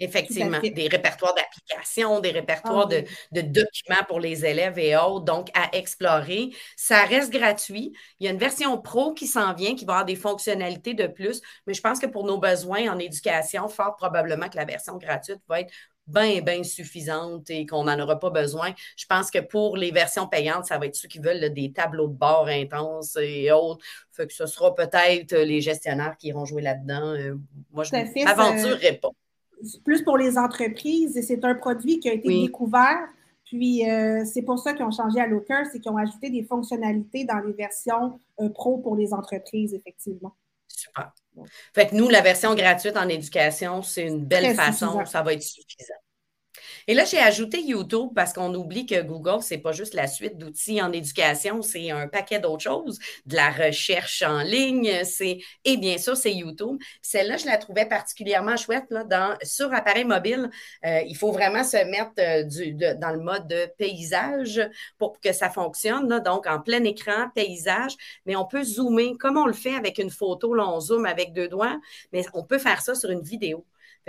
Effectivement, 0.02 0.60
des 0.62 0.88
répertoires 0.88 1.36
d'applications, 1.36 2.22
des 2.22 2.32
répertoires 2.32 2.90
ah 2.90 3.04
de, 3.34 3.42
documents 3.42 4.06
pour 4.08 4.22
les 4.22 4.46
élèves 4.46 4.80
et 4.80 4.96
autres, 4.96 5.26
donc 5.26 5.50
à 5.54 5.76
explorer. 5.76 6.52
Ça 6.78 7.04
reste 7.04 7.34
gratuit. 7.34 7.92
Il 8.20 8.26
y 8.26 8.30
a 8.30 8.32
une 8.32 8.40
version 8.40 8.78
pro 8.78 9.14
qui 9.14 9.28
s'en 9.28 9.54
vient, 9.54 9.76
qui 9.76 9.84
va 9.84 9.94
avoir 9.94 10.06
des 10.06 10.16
fonctionnalités 10.16 10.94
de 10.94 11.08
plus, 11.08 11.42
mais 11.68 11.74
je 11.74 11.82
pense 11.82 12.00
que 12.00 12.06
pour 12.06 12.26
nos 12.26 12.38
besoins 12.38 12.90
en 12.90 12.98
éducation, 12.98 13.68
fort 13.68 13.98
probablement 13.98 14.48
que 14.48 14.56
la 14.56 14.64
version 14.64 14.98
gratuite 14.98 15.42
va 15.50 15.60
être 15.60 15.74
bien, 16.10 16.42
bien 16.42 16.64
suffisante 16.64 17.50
et 17.50 17.66
qu'on 17.66 17.84
n'en 17.86 18.00
aura 18.00 18.20
pas 18.20 18.30
besoin. 18.30 18.74
Je 18.98 19.06
pense 19.06 19.32
que 19.32 19.40
pour 19.40 19.78
les 19.78 19.92
versions 19.92 20.28
payantes, 20.28 20.66
ça 20.66 20.78
va 20.78 20.88
être 20.88 20.96
ceux 20.96 21.08
qui 21.08 21.20
veulent 21.20 21.54
des 21.54 21.72
tableaux 21.72 22.08
de 22.08 22.14
bord 22.14 22.48
intenses 22.48 23.18
et 23.22 23.52
autres. 23.52 23.84
Fait 24.12 24.28
que 24.28 24.34
ce 24.34 24.46
sera 24.46 24.76
peut-être 24.76 25.36
les 25.36 25.62
gestionnaires 25.62 26.18
qui 26.18 26.28
iront 26.28 26.46
jouer 26.46 26.62
là-dedans. 26.62 27.14
Euh, 27.14 27.36
moi, 27.72 27.84
je 27.84 27.96
m'aventurerai 28.24 28.94
pas. 28.94 29.10
Plus 29.84 30.04
pour 30.04 30.18
les 30.18 30.38
entreprises, 30.38 31.18
et 31.18 31.22
c'est 31.22 31.44
un 31.44 31.56
produit 31.56 32.00
qui 32.00 32.10
a 32.10 32.14
été 32.14 32.30
découvert. 32.30 33.08
Puis 33.50 33.90
euh, 33.90 34.24
c'est 34.26 34.44
pour 34.44 34.60
ça 34.60 34.74
qu'ils 34.74 34.86
ont 34.86 34.92
changé 34.92 35.20
à 35.20 35.26
Looker, 35.26 35.64
c'est 35.72 35.80
qu'ils 35.80 35.92
ont 35.92 35.98
ajouté 35.98 36.30
des 36.30 36.44
fonctionnalités 36.44 37.26
dans 37.26 37.40
les 37.40 37.54
versions 37.54 38.20
euh, 38.40 38.50
pro 38.50 38.78
pour 38.78 38.96
les 38.96 39.12
entreprises, 39.12 39.74
effectivement. 39.74 40.36
Super. 40.68 41.12
Fait 41.74 41.88
que 41.88 41.96
nous, 41.96 42.10
la 42.10 42.22
version 42.22 42.56
gratuite 42.56 42.98
en 42.98 43.08
éducation, 43.08 43.82
c'est 43.82 44.04
une 44.04 44.26
belle 44.26 44.56
façon, 44.56 45.06
ça 45.06 45.22
va 45.22 45.34
être 45.34 45.44
suffisant. 45.44 45.94
Et 46.90 46.96
là, 46.96 47.06
j'ai 47.06 47.20
ajouté 47.20 47.62
YouTube 47.62 48.10
parce 48.16 48.34
qu'on 48.34 48.52
oublie 48.56 48.88
que 48.88 49.00
Google, 49.04 49.44
ce 49.44 49.54
n'est 49.54 49.62
pas 49.62 49.74
juste 49.74 49.94
la 49.94 50.08
suite 50.08 50.40
d'outils 50.40 50.82
en 50.82 50.92
éducation, 50.92 51.62
c'est 51.62 51.92
un 51.92 52.08
paquet 52.08 52.40
d'autres 52.40 52.64
choses, 52.64 52.98
de 53.28 53.36
la 53.36 53.52
recherche 53.52 54.24
en 54.24 54.42
ligne, 54.42 55.04
c'est 55.04 55.38
et 55.66 55.78
bien 55.78 56.00
sûr, 56.00 56.18
c'est 56.18 56.34
YouTube. 56.34 56.82
Celle-là, 57.04 57.38
je 57.38 57.46
la 57.46 57.58
trouvais 57.58 57.86
particulièrement 57.86 58.58
chouette 58.58 58.86
là, 58.90 59.04
dans, 59.04 59.38
sur 59.44 59.72
appareil 59.72 60.04
mobile. 60.04 60.50
Euh, 60.84 61.02
il 61.06 61.16
faut 61.16 61.32
vraiment 61.32 61.64
se 61.64 61.78
mettre 61.78 62.14
euh, 62.18 62.96
dans 62.96 63.12
le 63.12 63.20
mode 63.20 63.48
de 63.48 63.68
paysage 63.78 64.60
pour 64.98 65.20
que 65.20 65.32
ça 65.32 65.52
fonctionne. 65.52 66.10
donc, 66.24 66.48
en 66.48 66.60
plein 66.60 66.84
écran, 66.84 67.30
paysage, 67.36 67.94
mais 68.26 68.36
on 68.36 68.46
peut 68.46 68.64
zoomer 68.64 69.16
comme 69.20 69.38
on 69.38 69.46
le 69.46 69.54
fait 69.54 69.76
avec 69.76 70.00
une 70.00 70.10
photo. 70.10 70.56
Là, 70.56 70.68
on 70.68 70.80
zoome 70.80 71.06
avec 71.06 71.34
deux 71.34 71.50
doigts, 71.50 71.80
mais 72.12 72.26
on 72.34 72.44
peut 72.44 72.58
faire 72.58 72.82
ça 72.82 72.96
sur 72.96 73.12
une 73.12 73.22
vidéo. 73.22 73.64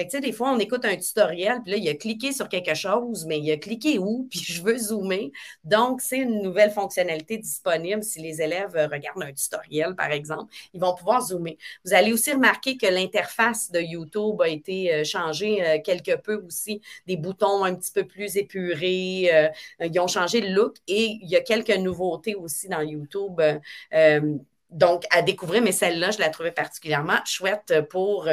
Tu 0.04 0.10
sais, 0.10 0.20
des 0.20 0.32
fois, 0.32 0.52
on 0.52 0.58
écoute 0.58 0.84
un 0.84 0.96
tutoriel, 0.96 1.60
puis 1.62 1.72
là, 1.72 1.76
il 1.78 1.88
a 1.88 1.94
cliqué 1.94 2.32
sur 2.32 2.48
quelque 2.48 2.74
chose, 2.74 3.26
mais 3.26 3.38
il 3.38 3.50
a 3.50 3.56
cliqué 3.56 3.98
où, 3.98 4.26
puis 4.30 4.40
je 4.40 4.62
veux 4.62 4.78
zoomer. 4.78 5.32
Donc, 5.64 6.00
c'est 6.00 6.18
une 6.18 6.42
nouvelle 6.42 6.70
fonctionnalité 6.70 7.38
disponible 7.38 8.02
si 8.02 8.20
les 8.20 8.40
élèves 8.42 8.74
regardent 8.90 9.22
un 9.22 9.32
tutoriel, 9.32 9.94
par 9.94 10.10
exemple. 10.10 10.52
Ils 10.74 10.80
vont 10.80 10.94
pouvoir 10.94 11.22
zoomer. 11.22 11.58
Vous 11.84 11.94
allez 11.94 12.12
aussi 12.12 12.32
remarquer 12.32 12.76
que 12.76 12.86
l'interface 12.86 13.70
de 13.70 13.80
YouTube 13.80 14.40
a 14.40 14.48
été 14.48 14.92
euh, 14.92 15.04
changée 15.04 15.64
euh, 15.66 15.78
quelque 15.82 16.16
peu 16.16 16.42
aussi. 16.46 16.80
Des 17.06 17.16
boutons 17.16 17.64
un 17.64 17.74
petit 17.74 17.92
peu 17.92 18.04
plus 18.04 18.36
épurés. 18.36 19.30
Euh, 19.32 19.48
ils 19.86 20.00
ont 20.00 20.08
changé 20.08 20.40
le 20.40 20.54
look 20.54 20.76
et 20.86 21.18
il 21.22 21.28
y 21.28 21.36
a 21.36 21.40
quelques 21.40 21.76
nouveautés 21.76 22.34
aussi 22.34 22.68
dans 22.68 22.80
YouTube. 22.80 23.40
donc, 24.70 25.04
à 25.10 25.22
découvrir, 25.22 25.62
mais 25.62 25.72
celle-là, 25.72 26.12
je 26.12 26.20
la 26.20 26.28
trouvais 26.28 26.52
particulièrement 26.52 27.18
chouette 27.24 27.74
pour, 27.90 28.28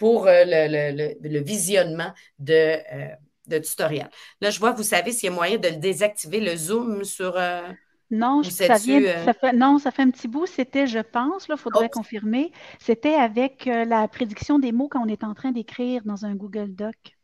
pour 0.00 0.26
euh, 0.26 0.44
le, 0.46 1.40
visionnement 1.40 2.12
de, 2.38 2.54
euh, 2.54 3.08
de 3.48 3.58
tutoriel. 3.58 4.08
Là, 4.40 4.48
je 4.48 4.58
vois, 4.58 4.72
vous 4.72 4.82
savez 4.82 5.12
s'il 5.12 5.28
y 5.28 5.32
a 5.32 5.34
moyen 5.34 5.58
de 5.58 5.68
désactiver 5.68 6.40
le 6.40 6.56
zoom 6.56 7.04
sur. 7.04 7.36
Euh, 7.36 7.68
non, 8.10 8.42
ça, 8.42 8.78
vient, 8.78 9.02
ça 9.26 9.34
fait, 9.34 9.52
non, 9.52 9.78
ça 9.78 9.90
fait 9.90 10.00
un 10.00 10.10
petit 10.10 10.26
bout. 10.26 10.46
C'était, 10.46 10.86
je 10.86 11.00
pense, 11.00 11.48
il 11.48 11.56
faudrait 11.58 11.90
confirmer, 11.90 12.50
c'était 12.80 13.14
avec 13.14 13.66
la 13.66 14.08
prédiction 14.08 14.58
des 14.58 14.72
mots 14.72 14.88
quand 14.88 15.04
on 15.04 15.06
est 15.06 15.22
en 15.22 15.34
train 15.34 15.52
d'écrire 15.52 16.02
dans 16.04 16.24
un 16.24 16.34
Google 16.34 16.74
Doc. 16.74 17.19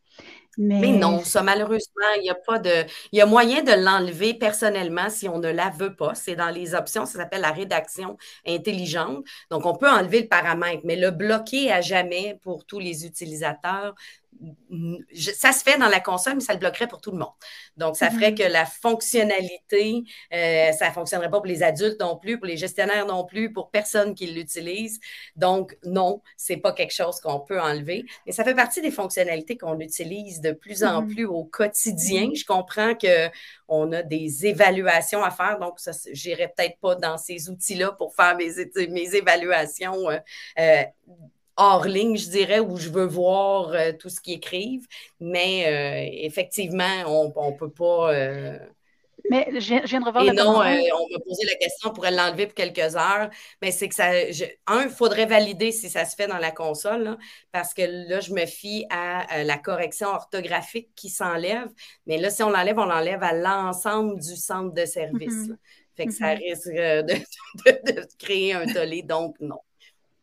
Mais... 0.59 0.93
non, 0.93 1.23
ça, 1.23 1.43
malheureusement, 1.43 2.07
il 2.19 2.25
y 2.25 2.31
a 2.31 2.35
pas 2.35 2.59
de. 2.59 2.85
Il 3.13 3.19
y 3.19 3.21
a 3.21 3.27
moyen 3.27 3.63
de 3.63 3.73
l'enlever 3.73 4.33
personnellement 4.33 5.11
si 5.11 5.29
on 5.29 5.39
ne 5.39 5.51
la 5.51 5.69
veut 5.71 5.95
pas. 5.95 6.15
C'est 6.15 6.35
dans 6.37 6.49
les 6.49 6.75
options, 6.75 7.05
ça 7.05 7.19
s'appelle 7.19 7.43
la 7.43 7.53
rédaction 7.53 8.17
intelligente. 8.47 9.25
Donc, 9.51 9.67
on 9.67 9.75
peut 9.77 9.91
enlever 9.91 10.23
le 10.23 10.29
paramètre, 10.29 10.81
mais 10.85 10.97
le 10.97 11.11
bloquer 11.11 11.71
à 11.71 11.83
jamais 11.83 12.39
pour 12.43 12.65
tous 12.65 12.79
les 12.79 13.05
utilisateurs, 13.05 13.95
ça 15.15 15.53
se 15.53 15.63
fait 15.63 15.79
dans 15.79 15.89
la 15.89 16.01
console, 16.01 16.35
mais 16.35 16.41
ça 16.41 16.53
le 16.53 16.59
bloquerait 16.59 16.87
pour 16.87 17.01
tout 17.01 17.11
le 17.11 17.19
monde. 17.19 17.33
Donc, 17.77 17.97
ça 17.97 18.11
ferait 18.11 18.33
mm-hmm. 18.33 18.47
que 18.47 18.53
la 18.53 18.67
fonctionnalité, 18.67 20.05
euh, 20.33 20.73
ça 20.73 20.89
ne 20.89 20.93
fonctionnerait 20.93 21.31
pas 21.31 21.39
pour 21.39 21.47
les 21.47 21.63
adultes 21.63 22.01
non 22.01 22.17
plus, 22.17 22.39
pour 22.39 22.47
les 22.47 22.57
gestionnaires 22.57 23.07
non 23.07 23.25
plus, 23.25 23.53
pour 23.53 23.71
personne 23.71 24.15
qui 24.15 24.27
l'utilise. 24.27 25.01
Donc, 25.35 25.77
non, 25.85 26.23
ce 26.37 26.53
n'est 26.53 26.61
pas 26.61 26.73
quelque 26.73 26.95
chose 26.95 27.21
qu'on 27.21 27.41
peut 27.41 27.61
enlever. 27.61 28.05
Mais 28.27 28.33
ça 28.33 28.45
fait 28.45 28.55
partie 28.55 28.81
des 28.81 28.91
fonctionnalités 28.91 29.57
qu'on 29.57 29.79
utilise 29.81 30.41
de 30.41 30.53
plus 30.53 30.85
en 30.85 31.03
mm-hmm. 31.03 31.15
plus 31.15 31.25
au 31.25 31.45
quotidien. 31.45 32.31
Je 32.35 32.45
comprends 32.45 32.95
qu'on 32.95 33.93
a 33.93 34.03
des 34.03 34.47
évaluations 34.47 35.23
à 35.23 35.31
faire, 35.31 35.59
donc 35.59 35.79
je 35.79 36.29
n'irai 36.29 36.49
peut-être 36.49 36.79
pas 36.79 36.95
dans 36.95 37.19
ces 37.19 37.49
outils-là 37.49 37.93
pour 37.93 38.15
faire 38.15 38.37
mes, 38.37 38.51
mes 38.89 39.15
évaluations. 39.15 40.11
Euh, 40.11 40.19
euh, 40.59 40.85
hors 41.57 41.87
ligne, 41.87 42.17
je 42.17 42.31
dirais, 42.31 42.61
où 42.61 42.77
je 42.77 42.91
veux 42.91 43.07
voir 43.07 43.71
euh, 43.71 43.93
tout 43.93 44.09
ce 44.09 44.21
qu'ils 44.21 44.35
écrivent. 44.35 44.87
Mais 45.21 45.65
euh, 45.67 46.11
effectivement, 46.27 47.05
on 47.07 47.51
ne 47.51 47.57
peut 47.57 47.71
pas. 47.71 48.15
Euh, 48.15 48.59
mais 49.29 49.49
je, 49.55 49.75
viens 49.87 50.01
de 50.01 50.07
revoir 50.07 50.25
Et 50.25 50.31
non, 50.33 50.51
on 50.51 50.59
m'a 50.59 51.19
posé 51.25 51.45
la 51.47 51.57
question, 51.57 51.91
on 51.91 51.93
pourrait 51.93 52.13
l'enlever 52.13 52.47
pour 52.47 52.55
quelques 52.55 52.95
heures. 52.95 53.29
Mais 53.61 53.73
c'est 53.73 53.89
que 53.89 53.95
ça. 53.95 54.11
un, 54.69 54.85
il 54.85 54.91
faudrait 54.91 55.27
valider 55.27 55.73
si 55.73 55.91
ça 55.91 56.05
se 56.05 56.15
fait 56.15 56.29
dans 56.29 56.39
la 56.39 56.53
console, 56.53 57.17
parce 57.51 57.75
que 57.75 57.83
là, 58.09 58.21
je 58.21 58.33
me 58.33 58.47
fie 58.47 58.87
à 58.89 59.43
la 59.43 59.59
correction 59.59 60.09
orthographique 60.09 60.91
qui 60.95 61.09
s'enlève. 61.09 61.69
Mais 62.07 62.19
là, 62.19 62.31
si 62.31 62.45
on 62.45 62.51
l'enlève, 62.51 62.79
on 62.79 62.85
l'enlève 62.85 63.23
à 63.23 63.33
l'ensemble 63.33 64.21
du 64.21 64.37
centre 64.37 64.73
de 64.73 64.85
service. 64.85 65.49
Mm-hmm. 65.49 65.57
Fait 65.97 66.07
que 66.07 66.13
ça 66.13 66.35
mm-hmm. 66.35 66.39
risque 66.39 66.69
de, 67.67 67.93
de, 67.93 68.07
créer 68.19 68.53
un 68.53 68.67
tollé, 68.67 69.03
donc 69.03 69.35
non. 69.41 69.59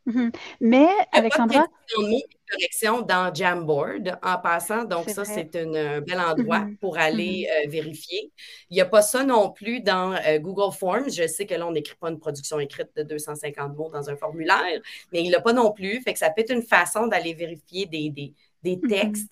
Mhm. 0.06 0.32
Mais, 0.60 0.88
Alexandra. 1.12 1.68
Il 1.98 2.24
correction 2.54 3.02
dans 3.02 3.34
Jamboard 3.34 4.20
en 4.22 4.38
passant. 4.38 4.84
Donc, 4.86 5.10
ça, 5.10 5.26
c'est 5.26 5.56
un 5.56 6.02
bel 6.02 6.20
endroit 6.20 6.60
mhm. 6.60 6.78
pour 6.78 6.98
aller 6.98 7.48
mhm. 7.50 7.68
euh, 7.68 7.70
vérifier. 7.72 8.32
Il 8.70 8.76
n'y 8.76 8.82
a 8.82 8.86
pas 8.86 9.02
ça 9.02 9.24
non 9.24 9.52
plus 9.52 9.80
dans 9.82 10.13
euh, 10.13 10.39
Google 10.39 10.74
Forms. 10.74 11.10
Je 11.10 11.28
sais 11.28 11.46
que 11.46 11.56
là, 11.56 11.66
on 11.68 11.72
n'écrit 11.72 11.96
pas 11.96 12.10
une 12.10 12.20
production 12.20 12.60
écrite 12.60 12.89
de 12.96 13.04
250 13.04 13.76
mots 13.76 13.89
dans 13.92 14.10
un 14.10 14.16
formulaire, 14.16 14.80
mais 15.12 15.24
il 15.24 15.32
n'a 15.32 15.42
pas 15.42 15.54
non 15.54 15.72
plus. 15.72 16.02
Fait 16.02 16.13
que 16.13 16.20
ça 16.20 16.30
peut 16.30 16.42
être 16.42 16.54
une 16.54 16.63
façon 16.63 17.08
d'aller 17.08 17.34
vérifier 17.34 17.86
des, 17.86 18.10
des 18.10 18.80
textes. 18.88 19.32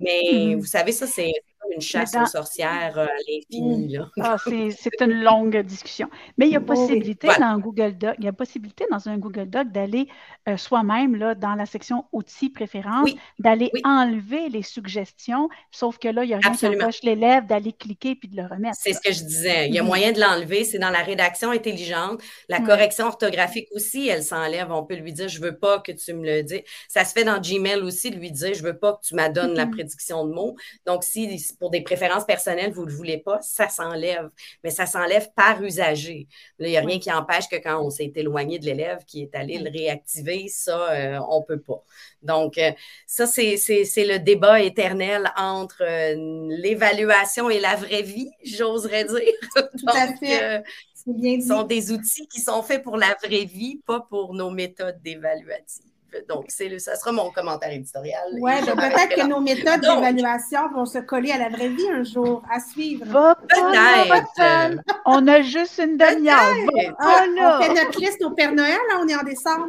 Mais 0.00 0.54
vous 0.54 0.66
savez, 0.66 0.92
ça, 0.92 1.06
c'est 1.06 1.32
une 1.70 1.80
chasse 1.80 2.14
aux 2.14 2.26
sorcières 2.26 2.98
euh, 2.98 3.04
à 3.04 3.16
l'infini. 3.28 3.98
Ah, 4.20 4.36
c'est 4.44 5.00
une 5.00 5.22
longue 5.22 5.56
discussion. 5.62 6.08
Mais 6.38 6.46
il 6.46 6.52
y 6.52 6.56
a 6.56 6.60
possibilité 6.72 7.28
dans 7.38 7.58
Google 7.58 7.96
Doc, 7.96 8.14
il 8.18 8.24
y 8.24 8.28
a 8.28 8.32
possibilité 8.32 8.86
dans 8.90 9.08
un 9.08 9.18
Google 9.18 9.48
Doc 9.48 9.68
d'aller 9.68 10.08
euh, 10.48 10.56
soi-même 10.56 11.18
dans 11.34 11.54
la 11.54 11.66
section 11.66 12.04
outils 12.12 12.50
préférences, 12.50 13.10
d'aller 13.38 13.70
enlever 13.84 14.48
les 14.48 14.62
suggestions, 14.62 15.48
sauf 15.70 15.98
que 15.98 16.08
là, 16.08 16.24
il 16.24 16.30
y 16.30 16.34
a 16.34 16.38
rien 16.38 16.52
qui 16.52 16.66
empêche 16.66 17.02
l'élève 17.02 17.46
d'aller 17.46 17.72
cliquer 17.72 18.14
puis 18.14 18.28
de 18.28 18.36
le 18.36 18.46
remettre. 18.46 18.76
C'est 18.78 18.92
ce 18.92 19.00
que 19.00 19.12
je 19.12 19.22
disais. 19.24 19.68
Il 19.68 19.74
y 19.74 19.78
a 19.78 19.82
mm-hmm. 19.82 19.86
moyen 19.86 20.12
de 20.12 20.20
l'enlever, 20.20 20.64
c'est 20.64 20.78
dans 20.78 20.90
la 20.90 21.02
rédaction 21.02 21.50
intelligente. 21.50 22.20
La 22.48 22.60
correction 22.60 23.06
orthographique 23.06 23.68
aussi, 23.72 24.08
elle 24.08 24.22
s'enlève. 24.22 24.70
On 24.70 24.84
peut 24.84 24.96
lui 24.96 25.12
dire 25.12 25.28
je 25.28 25.40
veux 25.40 25.56
pas 25.56 25.80
que 25.80 25.92
tu 25.92 26.12
me 26.12 26.24
le 26.24 26.42
dises. 26.42 26.62
Ça 26.88 27.04
se 27.04 27.12
fait 27.12 27.24
dans 27.24 27.40
Gmail 27.40 27.80
aussi, 27.82 28.10
de 28.10 28.16
lui 28.16 28.30
dire 28.30 28.54
je 28.54 28.62
veux 28.62 28.76
pas 28.76 28.94
que 28.94 29.06
tu 29.06 29.14
m'adonnes 29.14 29.54
la 29.54 29.66
mm-hmm. 29.66 29.70
prédiction 29.70 30.26
de 30.26 30.32
mots. 30.32 30.56
Donc, 30.86 31.04
si 31.04 31.38
pour 31.58 31.70
des 31.70 31.82
préférences 31.82 32.24
personnelles, 32.24 32.72
vous 32.72 32.84
ne 32.84 32.90
le 32.90 32.96
voulez 32.96 33.18
pas, 33.18 33.40
ça 33.40 33.68
s'enlève. 33.68 34.28
Mais 34.62 34.70
ça 34.70 34.86
s'enlève 34.86 35.30
par 35.34 35.62
usager. 35.62 36.28
il 36.58 36.66
n'y 36.66 36.76
a 36.76 36.80
rien 36.80 36.98
qui 36.98 37.12
empêche 37.12 37.48
que 37.48 37.56
quand 37.56 37.80
on 37.82 37.90
s'est 37.90 38.12
éloigné 38.14 38.58
de 38.58 38.66
l'élève 38.66 39.04
qui 39.06 39.22
est 39.22 39.34
allé 39.34 39.58
le 39.58 39.70
réactiver, 39.70 40.48
ça, 40.48 40.92
euh, 40.92 41.20
on 41.28 41.40
ne 41.40 41.44
peut 41.44 41.60
pas. 41.60 41.82
Donc, 42.22 42.58
euh, 42.58 42.70
ça, 43.06 43.26
c'est 43.26 43.56
le 43.56 44.18
débat 44.18 44.60
éternel 44.60 45.30
entre 45.36 45.82
euh, 45.82 46.14
l'évaluation 46.48 47.50
et 47.50 47.60
la 47.60 47.76
vraie 47.76 48.02
vie, 48.02 48.30
j'oserais 48.44 49.04
dire. 49.04 49.20
Donc, 49.82 50.62
ce 50.94 51.48
sont 51.48 51.64
des 51.64 51.90
outils 51.90 52.28
qui 52.28 52.40
sont 52.40 52.62
faits 52.62 52.82
pour 52.82 52.96
la 52.96 53.16
vraie 53.24 53.44
vie, 53.44 53.80
pas 53.86 54.00
pour 54.08 54.34
nos 54.34 54.50
méthodes 54.50 55.00
d'évaluation. 55.02 55.84
Donc, 56.28 56.50
ça 56.50 56.96
sera 56.96 57.12
mon 57.12 57.30
commentaire 57.30 57.72
éditorial. 57.72 58.22
Oui, 58.40 58.52
ben, 58.66 58.76
peut-être 58.76 59.14
que 59.16 59.26
nos 59.26 59.40
méthodes 59.40 59.80
d'évaluation 59.80 60.68
vont 60.74 60.86
se 60.86 60.98
coller 60.98 61.32
à 61.32 61.38
la 61.38 61.48
vraie 61.48 61.68
vie 61.68 61.88
un 61.90 62.02
jour, 62.02 62.42
à 62.50 62.60
suivre. 62.60 63.04
Peut-être. 63.48 64.82
On 65.06 65.26
a 65.26 65.42
juste 65.42 65.78
une 65.78 65.96
demi-heure. 65.96 66.94
Ah, 66.98 67.24
on 67.26 67.62
fait 67.62 67.74
notre 67.74 68.00
liste 68.00 68.22
au 68.22 68.30
Père 68.30 68.52
Noël, 68.52 68.78
on 69.00 69.08
est 69.08 69.16
en 69.16 69.22
décembre. 69.22 69.68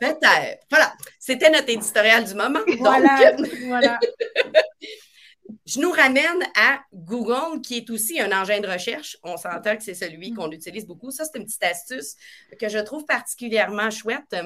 Peut-être. 0.00 0.60
Voilà. 0.70 0.92
C'était 1.18 1.50
notre 1.50 1.68
éditorial 1.68 2.24
du 2.24 2.34
moment. 2.34 2.60
Voilà. 2.78 3.36
voilà. 3.66 3.98
Je 5.66 5.80
nous 5.80 5.90
ramène 5.90 6.42
à 6.56 6.80
Google, 6.92 7.60
qui 7.60 7.76
est 7.76 7.90
aussi 7.90 8.20
un 8.20 8.32
engin 8.32 8.60
de 8.60 8.68
recherche. 8.68 9.16
On 9.22 9.36
s'entend 9.36 9.76
que 9.76 9.82
c'est 9.82 9.94
celui 9.94 10.32
qu'on 10.32 10.50
utilise 10.50 10.86
beaucoup. 10.86 11.10
Ça, 11.10 11.24
c'est 11.24 11.38
une 11.38 11.44
petite 11.44 11.64
astuce 11.64 12.16
que 12.58 12.68
je 12.68 12.78
trouve 12.78 13.04
particulièrement 13.04 13.90
chouette. 13.90 14.36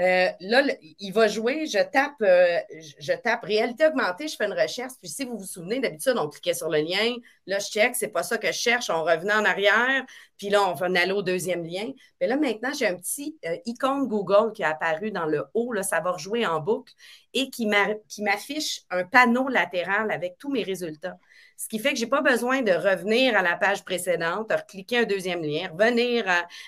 Euh, 0.00 0.30
là, 0.40 0.62
il 0.98 1.12
va 1.12 1.28
jouer, 1.28 1.66
je 1.66 1.78
tape, 1.78 2.22
euh, 2.22 2.58
je 2.98 3.12
tape 3.12 3.44
réalité 3.44 3.86
augmentée, 3.86 4.28
je 4.28 4.36
fais 4.36 4.46
une 4.46 4.58
recherche. 4.58 4.92
Puis 4.98 5.10
si 5.10 5.24
vous 5.26 5.36
vous 5.36 5.44
souvenez, 5.44 5.78
d'habitude, 5.78 6.14
on 6.16 6.28
cliquait 6.28 6.54
sur 6.54 6.70
le 6.70 6.78
lien. 6.78 7.16
Là, 7.46 7.58
je 7.58 7.66
check, 7.66 7.94
c'est 7.94 8.08
pas 8.08 8.22
ça 8.22 8.38
que 8.38 8.46
je 8.46 8.52
cherche. 8.52 8.88
On 8.88 9.04
revenait 9.04 9.34
en 9.34 9.44
arrière. 9.44 10.04
Puis 10.38 10.48
là, 10.48 10.62
on 10.66 10.80
aller 10.80 11.12
au 11.12 11.22
deuxième 11.22 11.64
lien. 11.64 11.92
Mais 12.18 12.26
là, 12.28 12.36
maintenant, 12.36 12.72
j'ai 12.72 12.86
un 12.86 12.96
petit 12.96 13.36
euh, 13.44 13.56
icône 13.66 14.08
Google 14.08 14.52
qui 14.54 14.62
est 14.62 14.66
apparu 14.66 15.10
dans 15.10 15.26
le 15.26 15.44
haut. 15.52 15.74
Là, 15.74 15.82
ça 15.82 16.00
va 16.00 16.12
rejouer 16.12 16.46
en 16.46 16.60
boucle 16.60 16.94
et 17.34 17.50
qui 17.50 17.66
m'affiche 17.66 18.82
un 18.90 19.04
panneau 19.04 19.48
latéral 19.48 20.10
avec 20.10 20.38
tous 20.38 20.50
mes 20.50 20.62
résultats. 20.62 21.18
Ce 21.60 21.68
qui 21.68 21.78
fait 21.78 21.90
que 21.92 21.98
je 21.98 22.04
n'ai 22.04 22.08
pas 22.08 22.22
besoin 22.22 22.62
de 22.62 22.72
revenir 22.72 23.36
à 23.36 23.42
la 23.42 23.54
page 23.54 23.84
précédente, 23.84 24.48
de 24.48 24.54
cliquer 24.66 25.00
un 25.00 25.04
deuxième 25.04 25.42
lien, 25.42 25.68
revenir 25.70 26.24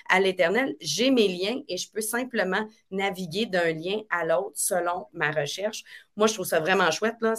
à, 0.07 0.19
l'éternel. 0.19 0.75
J'ai 0.79 1.09
mes 1.09 1.27
liens 1.27 1.63
et 1.67 1.77
je 1.77 1.89
peux 1.89 1.99
simplement 1.99 2.63
naviguer 2.91 3.47
d'un 3.47 3.73
lien 3.73 4.01
à 4.11 4.23
l'autre 4.23 4.51
selon 4.53 5.07
ma 5.11 5.31
recherche. 5.31 5.83
Moi, 6.15 6.27
je 6.27 6.35
trouve 6.35 6.45
ça 6.45 6.59
vraiment 6.59 6.91
chouette. 6.91 7.15
Là. 7.21 7.33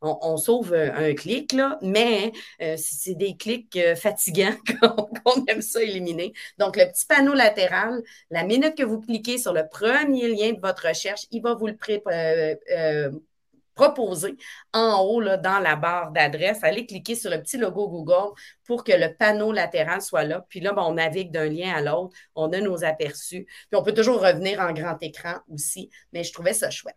On, 0.00 0.38
sauve 0.38 0.72
un 0.72 1.12
clic, 1.12 1.52
là, 1.52 1.78
mais 1.82 2.32
euh, 2.62 2.76
c'est 2.78 3.14
des 3.14 3.36
clics 3.36 3.76
euh, 3.76 3.94
fatigants 3.94 4.56
qu'on 4.80 5.44
aime 5.48 5.60
ça 5.60 5.82
éliminer. 5.82 6.32
Donc, 6.56 6.78
le 6.78 6.90
petit 6.90 7.04
panneau 7.04 7.34
latéral, 7.34 8.02
la 8.30 8.42
minute 8.42 8.74
que 8.74 8.84
vous 8.84 9.02
cliquez 9.02 9.36
sur 9.36 9.52
le 9.52 9.68
premier 9.68 10.28
lien 10.28 10.54
de 10.54 10.60
votre 10.62 10.88
recherche, 10.88 11.26
il 11.30 11.42
va 11.42 11.52
vous 11.52 11.66
le 11.66 11.76
pré, 11.76 12.02
euh, 12.06 13.10
proposé 13.76 14.36
en 14.72 15.00
haut 15.02 15.22
dans 15.22 15.60
la 15.60 15.76
barre 15.76 16.10
d'adresse. 16.10 16.64
Allez 16.64 16.86
cliquer 16.86 17.14
sur 17.14 17.30
le 17.30 17.40
petit 17.40 17.58
logo 17.58 17.88
Google 17.88 18.34
pour 18.64 18.82
que 18.82 18.92
le 18.92 19.14
panneau 19.14 19.52
latéral 19.52 20.02
soit 20.02 20.24
là. 20.24 20.44
Puis 20.48 20.58
là, 20.58 20.72
ben, 20.72 20.82
on 20.82 20.94
navigue 20.94 21.30
d'un 21.30 21.48
lien 21.48 21.72
à 21.72 21.80
l'autre. 21.80 22.16
On 22.34 22.52
a 22.52 22.60
nos 22.60 22.82
aperçus. 22.82 23.44
Puis 23.44 23.78
on 23.78 23.84
peut 23.84 23.94
toujours 23.94 24.20
revenir 24.20 24.60
en 24.60 24.72
grand 24.72 25.00
écran 25.00 25.36
aussi. 25.48 25.90
Mais 26.12 26.24
je 26.24 26.32
trouvais 26.32 26.54
ça 26.54 26.70
chouette. 26.70 26.96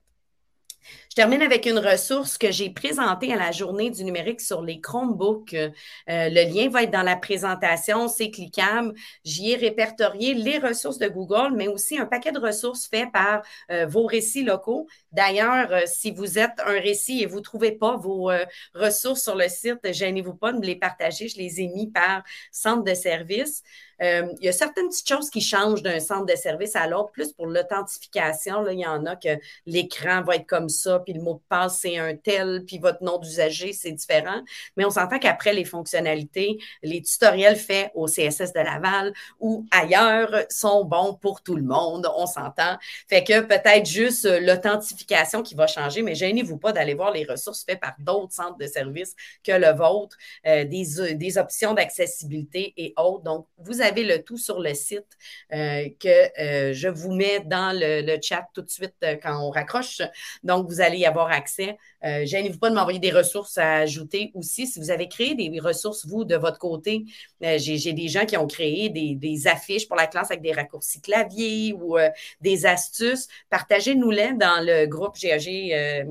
Je 1.09 1.15
termine 1.15 1.41
avec 1.41 1.65
une 1.65 1.79
ressource 1.79 2.37
que 2.37 2.51
j'ai 2.51 2.69
présentée 2.69 3.33
à 3.33 3.35
la 3.35 3.51
journée 3.51 3.89
du 3.89 4.03
numérique 4.03 4.39
sur 4.39 4.61
les 4.61 4.79
Chromebooks. 4.79 5.55
Euh, 5.55 5.69
le 6.07 6.53
lien 6.53 6.69
va 6.69 6.83
être 6.83 6.91
dans 6.91 7.01
la 7.01 7.15
présentation, 7.15 8.07
c'est 8.07 8.29
cliquable. 8.29 8.93
J'y 9.23 9.49
ai 9.49 9.55
répertorié 9.55 10.35
les 10.35 10.59
ressources 10.59 10.99
de 10.99 11.07
Google, 11.07 11.55
mais 11.55 11.67
aussi 11.67 11.97
un 11.97 12.05
paquet 12.05 12.31
de 12.31 12.37
ressources 12.37 12.87
faites 12.87 13.11
par 13.11 13.41
euh, 13.71 13.87
vos 13.87 14.05
récits 14.05 14.43
locaux. 14.43 14.85
D'ailleurs, 15.11 15.71
euh, 15.71 15.81
si 15.87 16.11
vous 16.11 16.37
êtes 16.37 16.59
un 16.63 16.79
récit 16.79 17.23
et 17.23 17.25
vous 17.25 17.37
ne 17.37 17.43
trouvez 17.43 17.71
pas 17.71 17.97
vos 17.97 18.29
ressources 18.75 19.23
sur 19.23 19.35
le 19.35 19.47
site, 19.47 19.79
gênez-vous 19.91 20.35
pas 20.35 20.53
de 20.53 20.59
me 20.59 20.65
les 20.65 20.75
partager. 20.75 21.27
Je 21.27 21.39
les 21.39 21.59
ai 21.61 21.69
mis 21.69 21.89
par 21.89 22.21
centre 22.51 22.83
de 22.83 22.93
service. 22.93 23.63
Il 24.01 24.37
y 24.41 24.47
a 24.47 24.53
certaines 24.53 24.87
petites 24.87 25.09
choses 25.09 25.29
qui 25.29 25.41
changent 25.41 25.81
d'un 25.81 25.99
centre 25.99 26.25
de 26.25 26.35
service 26.35 26.75
à 26.75 26.87
l'autre, 26.87 27.11
plus 27.11 27.33
pour 27.33 27.47
l'authentification. 27.47 28.65
Il 28.69 28.79
y 28.79 28.85
en 28.85 29.05
a 29.05 29.17
que 29.17 29.37
l'écran 29.65 30.21
va 30.21 30.35
être 30.35 30.47
comme 30.47 30.69
ça, 30.69 30.98
puis 31.03 31.13
le 31.13 31.21
mot 31.21 31.35
de 31.35 31.41
passe, 31.49 31.79
c'est 31.79 31.97
un 31.97 32.15
tel, 32.15 32.63
puis 32.65 32.77
votre 32.77 33.03
nom 33.03 33.17
d'usager, 33.17 33.73
c'est 33.73 33.91
différent. 33.91 34.41
Mais 34.77 34.85
on 34.85 34.89
s'entend 34.89 35.19
qu'après 35.19 35.53
les 35.53 35.65
fonctionnalités, 35.65 36.57
les 36.83 37.01
tutoriels 37.01 37.55
faits 37.55 37.91
au 37.95 38.07
CSS 38.07 38.53
de 38.53 38.59
Laval 38.59 39.13
ou 39.39 39.65
ailleurs 39.71 40.45
sont 40.49 40.85
bons 40.85 41.13
pour 41.13 41.41
tout 41.41 41.55
le 41.55 41.63
monde. 41.63 42.07
On 42.15 42.25
s'entend. 42.25 42.77
Fait 43.07 43.23
que 43.23 43.41
peut-être 43.41 43.85
juste 43.85 44.25
l'authentification 44.25 45.43
qui 45.43 45.55
va 45.55 45.67
changer, 45.67 46.01
mais 46.01 46.15
gênez-vous 46.15 46.57
pas 46.57 46.71
d'aller 46.71 46.93
voir 46.93 47.11
les 47.11 47.25
ressources 47.25 47.63
faites 47.63 47.79
par 47.79 47.95
d'autres 47.99 48.33
centres 48.33 48.57
de 48.57 48.67
service 48.67 49.15
que 49.43 49.51
le 49.51 49.75
vôtre, 49.75 50.17
euh, 50.45 50.65
des, 50.65 51.15
des 51.15 51.37
options 51.37 51.73
d'accessibilité 51.73 52.73
et 52.77 52.93
autres. 52.97 53.23
Donc, 53.23 53.47
vous 53.57 53.81
avez 53.81 54.03
le 54.03 54.23
tout 54.23 54.37
sur 54.37 54.59
le 54.59 54.73
site 54.73 55.05
euh, 55.53 55.89
que 55.99 56.41
euh, 56.41 56.73
je 56.73 56.87
vous 56.87 57.11
mets 57.13 57.39
dans 57.41 57.75
le, 57.75 58.17
chat 58.21 58.47
tout 58.53 58.61
de 58.61 58.69
suite 58.69 58.95
euh, 59.03 59.15
quand 59.21 59.39
on 59.41 59.49
raccroche. 59.49 60.01
Donc, 60.43 60.67
vous 60.67 60.81
allez 60.81 60.88
y 60.97 61.05
avoir 61.05 61.31
accès. 61.31 61.77
Gênez-vous 62.01 62.59
pas 62.59 62.69
de 62.69 62.75
m'envoyer 62.75 62.99
des 62.99 63.11
ressources 63.11 63.57
à 63.57 63.77
ajouter 63.77 64.31
aussi. 64.33 64.67
Si 64.67 64.79
vous 64.79 64.89
avez 64.89 65.09
créé 65.09 65.35
des 65.35 65.59
ressources, 65.59 66.05
vous, 66.05 66.23
de 66.23 66.35
votre 66.35 66.57
côté, 66.57 67.05
j'ai 67.41 67.93
des 67.93 68.07
gens 68.07 68.25
qui 68.25 68.37
ont 68.37 68.47
créé 68.47 68.89
des, 68.89 69.47
affiches 69.47 69.87
pour 69.87 69.97
la 69.97 70.07
classe 70.07 70.31
avec 70.31 70.41
des 70.41 70.51
raccourcis 70.51 71.01
clavier 71.01 71.73
ou 71.73 71.97
des 72.41 72.65
astuces. 72.65 73.27
Partagez-nous-les 73.49 74.33
dans 74.33 74.63
le 74.63 74.85
groupe 74.85 75.17
GAG. 75.17 75.43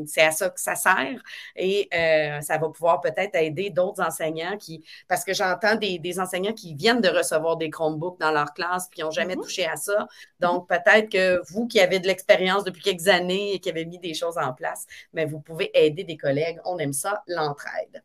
C'est 0.07 0.23
à 0.23 0.31
ça 0.31 0.51
que 0.51 0.61
ça 0.61 0.75
sert 0.75 1.23
et 1.57 1.88
ça 2.43 2.59
va 2.59 2.69
pouvoir 2.69 3.01
peut-être 3.01 3.35
aider 3.35 3.71
d'autres 3.71 4.03
enseignants 4.03 4.57
qui, 4.59 4.85
parce 5.09 5.25
que 5.25 5.33
j'entends 5.33 5.77
des, 5.77 5.99
des 5.99 6.21
enseignants 6.21 6.53
qui 6.53 6.75
viennent 6.75 7.01
de 7.01 7.09
recevoir 7.09 7.57
des 7.57 7.71
Chromebooks 7.71 8.21
dans 8.21 8.31
leur 8.31 8.53
classe, 8.55 8.88
puis 8.88 9.01
ils 9.01 9.05
n'ont 9.05 9.11
jamais 9.11 9.37
mhm. 9.37 9.43
touché 9.43 9.67
à 9.67 9.77
ça. 9.77 10.07
Donc, 10.41 10.69
peut-être 10.69 11.11
que 11.11 11.41
vous 11.51 11.67
qui 11.67 11.81
avez 11.81 11.99
de 12.01 12.07
l'expérience 12.07 12.64
depuis 12.64 12.83
quelques 12.83 13.09
années 13.09 13.55
et 13.55 13.59
qui 13.59 13.71
avez 13.71 13.85
mis 13.85 13.99
des 13.99 14.14
choses 14.14 14.38
en 14.38 14.53
place, 14.53 14.67
mais 15.12 15.24
vous 15.24 15.40
pouvez 15.40 15.70
aider 15.74 16.04
des 16.04 16.16
collègues. 16.16 16.59
On 16.64 16.78
aime 16.78 16.92
ça, 16.92 17.22
l'entraide. 17.26 18.02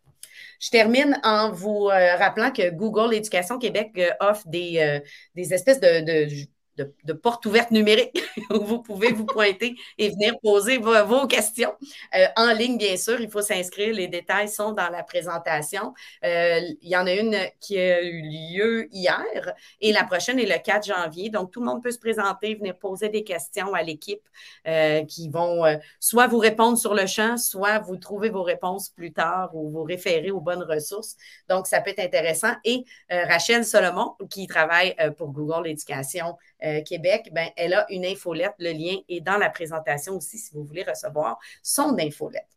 Je 0.60 0.70
termine 0.70 1.20
en 1.24 1.52
vous 1.52 1.90
euh, 1.90 2.16
rappelant 2.16 2.52
que 2.52 2.70
Google 2.70 3.14
Éducation 3.14 3.60
Québec 3.60 3.92
euh, 3.98 4.12
offre 4.20 4.48
des, 4.48 4.80
euh, 4.80 5.00
des 5.36 5.54
espèces 5.54 5.80
de 5.80 6.02
de, 6.02 6.28
porte 7.22 7.46
ouverte 7.46 7.72
numérique 7.72 8.24
où 8.50 8.64
vous 8.64 8.82
pouvez 8.82 9.12
vous 9.12 9.26
pointer 9.26 9.76
et 9.98 10.10
venir 10.10 10.40
poser 10.42 10.78
vos, 10.78 11.28
questions. 11.28 11.74
Euh, 12.16 12.26
en 12.36 12.54
ligne, 12.54 12.78
bien 12.78 12.98
sûr, 12.98 13.20
il 13.22 13.30
faut 13.30 13.42
s'inscrire. 13.42 13.94
Les 13.94 14.08
détails 14.08 14.50
sont 14.50 14.72
dans 14.72 14.90
la 14.90 15.04
présentation. 15.04 15.94
Euh, 16.24 16.60
il 16.82 16.90
y 16.90 16.98
en 16.98 17.06
a 17.06 17.14
une 17.14 17.38
qui 17.60 17.80
a 17.80 18.02
eu 18.02 18.22
lieu 18.22 18.88
hier 18.92 19.54
et 19.80 19.92
la 19.94 20.04
prochaine 20.04 20.40
est 20.40 20.46
le 20.46 20.62
4 20.62 20.88
janvier. 20.88 21.30
Donc, 21.30 21.52
tout 21.52 21.60
le 21.60 21.68
monde 21.68 21.84
peut 21.84 21.92
se 21.92 22.00
présenter, 22.00 22.56
venir 22.56 22.78
poser 22.78 23.10
des 23.10 23.24
questions 23.24 23.74
à 23.74 23.84
l'équipe 23.84 24.22
euh, 24.68 25.04
qui 25.06 25.30
vont 25.30 25.64
soit 26.00 26.28
vous 26.28 26.40
répondre 26.40 26.78
sur 26.78 26.94
le 26.94 27.06
champ, 27.06 27.38
soit 27.38 27.80
vous 27.80 27.98
trouver 27.98 28.30
vos 28.30 28.44
réponses 28.44 28.90
plus 28.90 29.14
tard 29.14 29.56
ou 29.56 29.70
vous 29.70 29.84
référer 29.84 30.32
aux 30.32 30.42
bonnes 30.42 30.64
ressources. 30.64 31.16
Donc, 31.50 31.68
ça 31.68 31.82
peut 31.82 31.92
être 31.92 32.00
intéressant. 32.00 32.54
Et 32.64 32.84
Rachel 33.10 33.66
Solomon, 33.66 34.16
qui 34.30 34.48
travaille 34.48 34.96
pour 35.18 35.30
Google 35.30 35.68
Éducation, 35.68 36.38
euh, 36.64 36.82
Québec, 36.82 37.30
ben, 37.34 37.50
elle 37.56 37.74
a 37.74 37.86
une 37.90 38.06
infolette. 38.06 38.54
Le 38.60 38.72
lien 38.72 38.98
est 39.10 39.22
dans 39.22 39.38
la 39.38 39.50
présentation 39.50 40.16
aussi 40.16 40.38
si 40.38 40.54
vous 40.54 40.64
voulez 40.64 40.84
recevoir 40.84 41.40
son 41.62 41.98
infolette. 42.00 42.48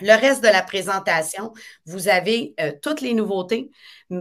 Le 0.00 0.20
reste 0.20 0.42
de 0.42 0.48
la 0.48 0.62
présentation, 0.62 1.52
vous 1.86 2.08
avez 2.08 2.54
euh, 2.60 2.72
toutes 2.82 3.00
les 3.00 3.14
nouveautés 3.14 3.70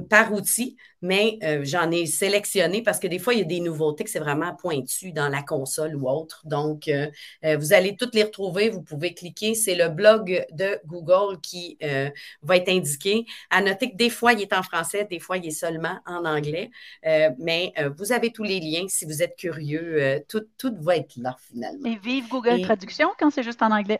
par 0.10 0.32
outil, 0.32 0.78
mais 1.02 1.38
euh, 1.44 1.62
j'en 1.64 1.92
ai 1.92 2.06
sélectionné 2.06 2.82
parce 2.82 3.00
que 3.00 3.08
des 3.08 3.20
fois, 3.20 3.34
il 3.34 3.40
y 3.40 3.42
a 3.42 3.46
des 3.46 3.60
nouveautés 3.60 4.04
que 4.04 4.10
c'est 4.10 4.20
vraiment 4.20 4.56
pointu 4.56 5.12
dans 5.12 5.28
la 5.28 5.42
console 5.42 5.96
ou 5.96 6.08
autre. 6.08 6.44
Donc, 6.46 6.88
euh, 6.88 7.10
vous 7.58 7.74
allez 7.74 7.96
toutes 7.98 8.16
les 8.16 8.24
retrouver. 8.24 8.70
Vous 8.70 8.82
pouvez 8.82 9.14
cliquer. 9.14 9.54
C'est 9.56 9.76
le 9.76 9.90
blog 9.90 10.46
de 10.52 10.80
Google 10.86 11.42
qui 11.42 11.78
va 12.42 12.58
être 12.58 12.70
indiqué. 12.70 13.26
À 13.50 13.62
noter 13.62 13.92
que 13.92 13.96
des 13.96 14.10
fois, 14.10 14.34
il 14.34 14.42
est 14.42 14.54
en 14.54 14.64
français, 14.64 15.08
des 15.10 15.20
fois, 15.20 15.38
il 15.38 15.48
est 15.48 15.52
seulement 15.52 16.00
en 16.06 16.26
anglais. 16.26 16.70
mais 17.04 17.74
vous 17.98 18.12
avez 18.12 18.32
tous 18.32 18.44
les 18.44 18.60
liens 18.60 18.86
si 18.88 19.06
vous 19.06 19.24
êtes 19.24 19.36
curieux. 19.36 20.24
tout, 20.28 20.44
tout 20.58 20.76
va 20.80 20.98
être 20.98 21.18
là 21.18 21.36
finalement. 21.50 21.90
Et 21.90 21.98
vive 21.98 22.30
Google 22.30 22.62
Traduction 22.62 23.10
quand 23.20 23.32
c'est 23.32 23.44
juste 23.44 23.62
en 23.62 23.72
anglais. 23.72 24.00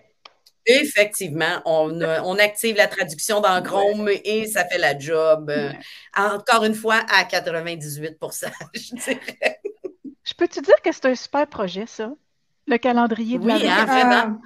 Effectivement, 0.66 1.62
on, 1.66 2.38
active 2.38 2.76
la 2.76 2.88
traduction 2.88 3.42
dans 3.42 3.62
Chrome 3.64 4.10
et 4.10 4.46
ça 4.48 4.66
fait 4.66 4.78
la 4.78 4.98
job. 4.98 5.50
Euh, 5.50 5.72
encore 6.16 6.64
une 6.64 6.76
fois, 6.76 7.00
à 7.10 7.24
98% 7.24 8.52
je 8.74 8.96
dirais. 8.96 9.62
Je 10.24 10.34
peux 10.34 10.48
te 10.48 10.60
dire 10.60 10.76
que 10.84 10.92
c'est 10.92 11.06
un 11.06 11.16
super 11.16 11.48
projet, 11.48 11.86
ça? 11.88 12.12
Le 12.68 12.78
calendrier 12.78 13.40
de 13.40 13.44
oui, 13.44 13.64
la 13.64 13.82
hein, 13.82 13.86
vraiment. 13.86 14.42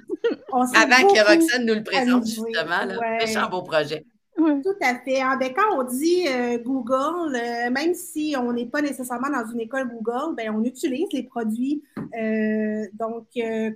Ah, 0.52 0.64
Avant 0.74 1.06
que 1.06 1.32
Roxane 1.32 1.66
nous 1.66 1.74
le 1.74 1.84
présente, 1.84 2.26
justement, 2.26 2.84
là, 2.84 2.96
méchant 3.20 3.48
beau 3.50 3.62
projet. 3.62 4.04
Tout 4.36 4.76
à 4.82 4.96
fait. 4.96 5.20
Ah, 5.22 5.36
ben, 5.40 5.52
quand 5.54 5.78
on 5.78 5.84
dit 5.84 6.26
euh, 6.28 6.58
Google, 6.58 7.34
euh, 7.34 7.70
même 7.70 7.94
si 7.94 8.34
on 8.38 8.52
n'est 8.52 8.66
pas 8.66 8.82
nécessairement 8.82 9.30
dans 9.30 9.50
une 9.50 9.60
école 9.60 9.88
Google, 9.88 10.34
ben, 10.36 10.54
on 10.54 10.62
utilise 10.62 11.06
les 11.12 11.22
produits. 11.22 11.82
Euh, 11.98 12.84
donc, 12.92 13.26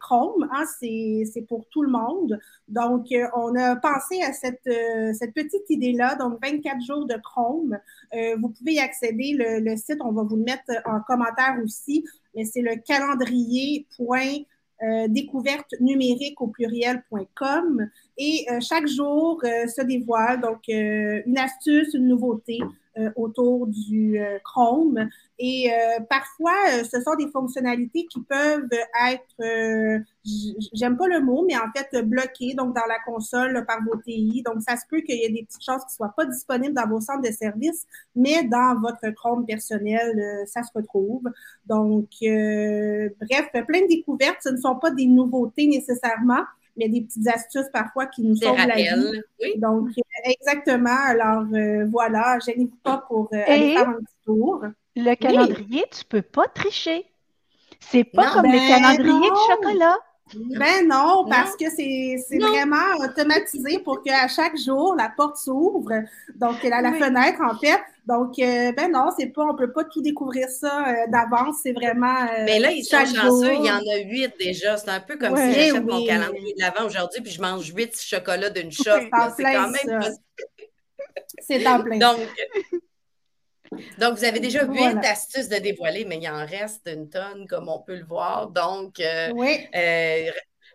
Chrome, 0.01 0.49
hein, 0.53 0.65
c'est 0.79 1.47
pour 1.49 1.67
tout 1.71 1.83
le 1.83 1.91
monde. 1.91 2.39
Donc, 2.69 3.07
on 3.35 3.57
a 3.57 3.77
pensé 3.77 4.21
à 4.23 4.35
cette, 4.35 4.69
cette 5.15 5.33
petite 5.33 5.69
idée-là. 5.71 6.17
Donc, 6.17 6.39
24 6.43 6.81
jours 6.83 7.07
de 7.07 7.17
Chrome. 7.23 7.79
vous 8.13 8.49
pouvez 8.51 8.75
y 8.75 8.81
accéder. 8.81 9.33
Le, 9.39 9.61
le, 9.61 9.77
site, 9.77 9.99
on 10.05 10.13
va 10.13 10.23
vous 10.23 10.37
le 10.37 10.45
mettre 10.45 10.71
en 10.85 11.01
commentaire 11.01 11.57
aussi. 11.65 12.05
Mais 12.35 12.45
c'est 12.45 12.63
le 12.63 12.77
calendrier 12.77 13.87
euh, 14.83 15.09
numérique 15.81 16.41
au 16.41 16.47
pluriel.com 16.47 17.91
et 18.23 18.45
euh, 18.51 18.61
chaque 18.61 18.87
jour 18.87 19.41
euh, 19.45 19.67
se 19.67 19.81
dévoile 19.81 20.43
donc 20.43 20.61
une 20.69 21.39
astuce, 21.39 21.95
une 21.95 22.07
nouveauté 22.07 22.59
autour 23.17 23.67
du 23.67 24.21
Chrome. 24.45 25.09
Et 25.39 25.71
parfois, 26.11 26.53
ce 26.83 27.01
sont 27.01 27.15
des 27.15 27.29
fonctionnalités 27.29 28.05
qui 28.05 28.21
peuvent 28.21 28.69
être, 29.09 30.03
j'aime 30.75 30.99
pas 30.99 31.07
le 31.07 31.21
mot, 31.21 31.47
mais 31.49 31.57
en 31.57 31.71
fait 31.75 32.05
bloquées 32.05 32.53
donc 32.53 32.75
dans 32.75 32.87
la 32.87 32.99
console 33.07 33.65
par 33.65 33.79
vos 33.85 33.97
TI. 33.97 34.43
Donc, 34.45 34.61
ça 34.69 34.77
se 34.77 34.83
peut 34.91 35.01
qu'il 35.01 35.15
y 35.15 35.25
ait 35.25 35.31
des 35.31 35.45
petites 35.45 35.65
choses 35.65 35.83
qui 35.89 35.95
soient 35.95 36.13
pas 36.15 36.27
disponibles 36.27 36.75
dans 36.75 36.89
vos 36.89 37.01
centres 37.01 37.23
de 37.23 37.33
services, 37.33 37.87
mais 38.15 38.43
dans 38.43 38.79
votre 38.81 39.09
Chrome 39.15 39.47
personnel, 39.47 40.45
ça 40.47 40.63
se 40.63 40.71
retrouve. 40.75 41.23
Donc, 41.67 42.09
bref, 42.21 43.51
plein 43.67 43.83
de 43.83 43.89
découvertes. 43.89 44.41
Ce 44.43 44.51
ne 44.51 44.59
sont 44.59 44.77
pas 44.77 44.91
des 44.91 45.07
nouveautés 45.07 45.69
nécessairement, 45.69 46.43
mais 46.77 46.89
des 46.89 47.03
petites 47.03 47.29
astuces 47.29 47.69
parfois 47.73 48.07
qui 48.07 48.23
nous 48.23 48.37
sauvent 48.37 48.57
la 48.57 48.75
vie. 48.75 49.21
Oui. 49.41 49.59
Donc, 49.59 49.89
exactement. 50.25 50.97
Alors, 51.05 51.45
euh, 51.55 51.87
voilà, 51.91 52.39
je 52.45 52.59
n'ai 52.59 52.69
pas 52.83 53.05
pour 53.09 53.29
euh, 53.33 53.43
aller 53.47 53.75
faire 53.75 53.89
un 53.89 53.95
petit 53.95 54.17
tour. 54.25 54.63
Le 54.97 55.15
calendrier, 55.15 55.85
tu 55.91 56.01
ne 56.05 56.09
peux 56.09 56.23
pas 56.23 56.47
tricher. 56.49 57.07
C'est 57.81 58.05
pas 58.05 58.33
comme 58.33 58.47
le 58.47 58.59
ben 58.59 58.69
calendrier 58.69 59.31
de 59.31 59.37
chocolat. 59.49 59.97
Ben 60.35 60.87
non, 60.87 61.27
parce 61.29 61.57
que 61.57 61.69
c'est 61.71 62.39
vraiment 62.39 62.97
automatisé 63.01 63.81
pour 63.81 64.03
qu'à 64.03 64.29
chaque 64.29 64.57
jour, 64.57 64.95
la 64.97 65.13
porte 65.17 65.37
s'ouvre. 65.37 65.91
Donc, 66.37 66.65
a 66.65 66.83
la 66.83 66.93
fenêtre, 66.93 67.41
en 67.43 67.59
fait. 67.59 67.81
Donc, 68.11 68.41
euh, 68.41 68.73
ben 68.73 68.91
non, 68.91 69.11
c'est 69.17 69.29
pas, 69.29 69.45
on 69.45 69.55
peut 69.55 69.73
pas 69.73 69.85
tout 69.85 70.03
découvrir 70.03 70.49
ça 70.49 70.85
euh, 70.89 70.93
d'avance. 71.13 71.59
C'est 71.63 71.73
vraiment. 71.73 72.23
Euh, 72.23 72.45
Mais 72.45 72.59
là, 72.59 72.73
ils 72.73 72.83
sont 72.83 73.05
chanceux, 73.07 73.55
il 73.55 73.65
y 73.65 73.71
en 73.71 73.79
a 73.79 73.99
huit 74.05 74.35
déjà. 74.37 74.77
C'est 74.77 74.89
un 74.89 74.99
peu 74.99 75.17
comme 75.17 75.37
si 75.37 75.53
j'achète 75.53 75.85
mon 75.85 76.05
calendrier 76.05 76.55
de 76.55 76.61
l'avant 76.61 76.87
aujourd'hui, 76.87 77.21
puis 77.23 77.31
je 77.31 77.41
mange 77.41 77.73
huit 77.73 77.97
chocolats 78.01 78.51
d'une 78.51 78.73
shot. 78.73 78.91
c'est 79.37 79.43
quand 79.45 79.71
même 79.71 80.01
C'est 81.39 81.65
en 81.69 81.83
plein. 81.85 81.99
Donc, 81.99 82.19
donc, 83.99 84.19
vous 84.19 84.25
avez 84.25 84.41
déjà 84.41 84.65
huit 84.65 84.99
astuces 85.05 85.49
de 85.49 85.59
dévoiler, 85.59 86.05
mais 86.05 86.19
il 86.21 86.29
en 86.29 86.45
reste 86.45 86.91
une 86.93 87.09
tonne, 87.09 87.47
comme 87.47 87.69
on 87.69 87.79
peut 87.79 87.95
le 87.95 88.05
voir. 88.05 88.49
Donc, 88.49 89.01
oui. 89.35 89.69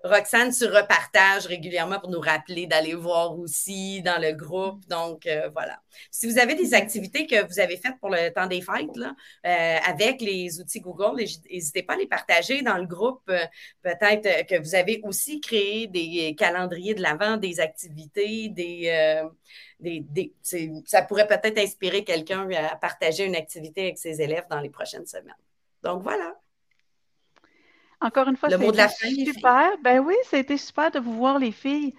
Euh, 0.05 0.09
Roxane, 0.09 0.51
tu 0.51 0.65
repartages 0.65 1.45
régulièrement 1.47 1.99
pour 1.99 2.09
nous 2.09 2.19
rappeler 2.19 2.67
d'aller 2.67 2.93
voir 2.93 3.37
aussi 3.37 4.01
dans 4.01 4.21
le 4.21 4.31
groupe. 4.33 4.85
Donc, 4.87 5.25
euh, 5.25 5.49
voilà. 5.49 5.81
Si 6.11 6.27
vous 6.27 6.37
avez 6.37 6.55
des 6.55 6.73
activités 6.73 7.27
que 7.27 7.45
vous 7.45 7.59
avez 7.59 7.77
faites 7.77 7.97
pour 7.99 8.09
le 8.09 8.31
temps 8.31 8.47
des 8.47 8.61
fêtes 8.61 8.95
là, 8.95 9.15
euh, 9.45 9.77
avec 9.85 10.21
les 10.21 10.59
outils 10.59 10.81
Google, 10.81 11.17
n'hésitez 11.17 11.83
pas 11.83 11.93
à 11.93 11.97
les 11.97 12.07
partager 12.07 12.61
dans 12.61 12.77
le 12.77 12.85
groupe. 12.85 13.23
Peut-être 13.81 14.45
que 14.47 14.59
vous 14.59 14.75
avez 14.75 15.01
aussi 15.03 15.39
créé 15.41 15.87
des 15.87 16.35
calendriers 16.37 16.93
de 16.93 17.01
l'avant, 17.01 17.37
des 17.37 17.59
activités, 17.59 18.49
des, 18.49 19.23
des, 19.79 20.33
ça 20.85 21.01
pourrait 21.01 21.27
peut-être 21.27 21.57
inspirer 21.57 22.03
quelqu'un 22.03 22.49
à 22.51 22.75
partager 22.75 23.25
une 23.25 23.35
activité 23.35 23.81
avec 23.81 23.97
ses 23.97 24.21
élèves 24.21 24.45
dans 24.49 24.59
les 24.59 24.69
prochaines 24.69 25.05
semaines. 25.05 25.35
Donc 25.83 26.01
voilà. 26.03 26.35
Encore 28.01 28.27
une 28.27 28.37
fois, 28.37 28.49
c'est 28.51 28.73
super. 29.23 29.71
Ben 29.83 29.99
oui, 29.99 30.15
c'était 30.25 30.57
super 30.57 30.91
de 30.91 30.99
vous 30.99 31.13
voir 31.15 31.39
les 31.39 31.51
filles. 31.51 31.93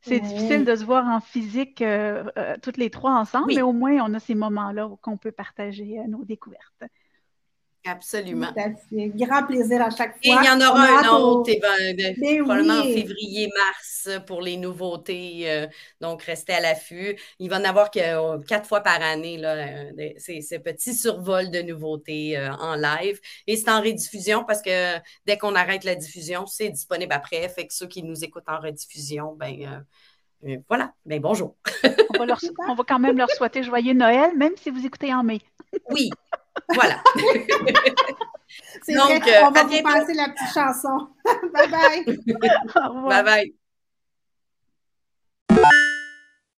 C'est 0.00 0.20
difficile 0.20 0.64
de 0.64 0.76
se 0.76 0.84
voir 0.84 1.06
en 1.06 1.20
physique 1.20 1.82
euh, 1.82 2.24
euh, 2.38 2.56
toutes 2.62 2.76
les 2.76 2.90
trois 2.90 3.12
ensemble, 3.12 3.52
mais 3.54 3.62
au 3.62 3.72
moins 3.72 3.98
on 4.08 4.14
a 4.14 4.20
ces 4.20 4.36
moments-là 4.36 4.86
où 4.88 4.98
on 5.06 5.16
peut 5.16 5.32
partager 5.32 5.98
euh, 5.98 6.04
nos 6.08 6.24
découvertes. 6.24 6.84
Absolument. 7.86 8.48
C'est 8.90 9.08
grand 9.14 9.44
plaisir 9.44 9.80
à 9.80 9.90
chaque 9.90 10.14
fois. 10.14 10.20
Et 10.22 10.28
il 10.28 10.44
y 10.44 10.50
en 10.50 10.60
aura 10.60 11.04
un 11.04 11.08
autre, 11.08 11.52
ben, 11.60 12.16
probablement 12.42 12.80
en 12.80 12.82
février-mars 12.82 14.08
pour 14.26 14.42
les 14.42 14.56
nouveautés. 14.56 15.48
Euh, 15.48 15.66
donc, 16.00 16.22
restez 16.22 16.54
à 16.54 16.60
l'affût. 16.60 17.16
Il 17.38 17.48
va 17.48 17.58
en 17.58 17.64
avoir 17.64 17.92
que 17.92 18.00
euh, 18.00 18.38
quatre 18.40 18.66
fois 18.66 18.80
par 18.80 19.00
année, 19.00 19.38
là, 19.38 19.54
euh, 19.54 20.10
ces, 20.18 20.58
petits 20.58 20.94
survols 20.94 21.50
de 21.50 21.62
nouveautés 21.62 22.36
en 22.58 22.74
live. 22.74 23.20
Et 23.46 23.56
c'est 23.56 23.70
en 23.70 23.80
rediffusion 23.80 24.44
parce 24.44 24.62
que 24.62 24.96
dès 25.24 25.38
qu'on 25.38 25.54
arrête 25.54 25.84
la 25.84 25.94
diffusion, 25.94 26.46
c'est 26.46 26.70
disponible 26.70 27.12
après. 27.12 27.48
Fait 27.48 27.68
que 27.68 27.74
ceux 27.74 27.86
qui 27.86 28.02
nous 28.02 28.24
écoutent 28.24 28.48
en 28.48 28.58
rediffusion, 28.58 29.36
ben 29.38 29.84
voilà. 30.68 30.92
Ben 31.04 31.20
bonjour. 31.20 31.54
on, 32.18 32.26
va 32.26 32.34
on 32.68 32.74
va 32.74 32.84
quand 32.86 32.98
même 32.98 33.16
leur 33.16 33.30
souhaiter 33.30 33.62
joyeux 33.62 33.94
Noël, 33.94 34.36
même 34.36 34.52
si 34.56 34.70
vous 34.70 34.84
écoutez 34.84 35.14
en 35.14 35.22
mai. 35.22 35.40
oui, 35.90 36.10
voilà. 36.74 37.02
C'est 38.82 38.94
Donc, 38.94 39.20
vrai, 39.20 39.42
on 39.44 39.50
va 39.50 39.64
vous 39.64 39.82
passer 39.82 40.14
la 40.14 40.28
petite 40.28 40.54
chanson. 40.54 41.08
bye 41.52 41.68
bye. 41.68 42.04
Bye 43.08 43.22
bye. 43.24 43.65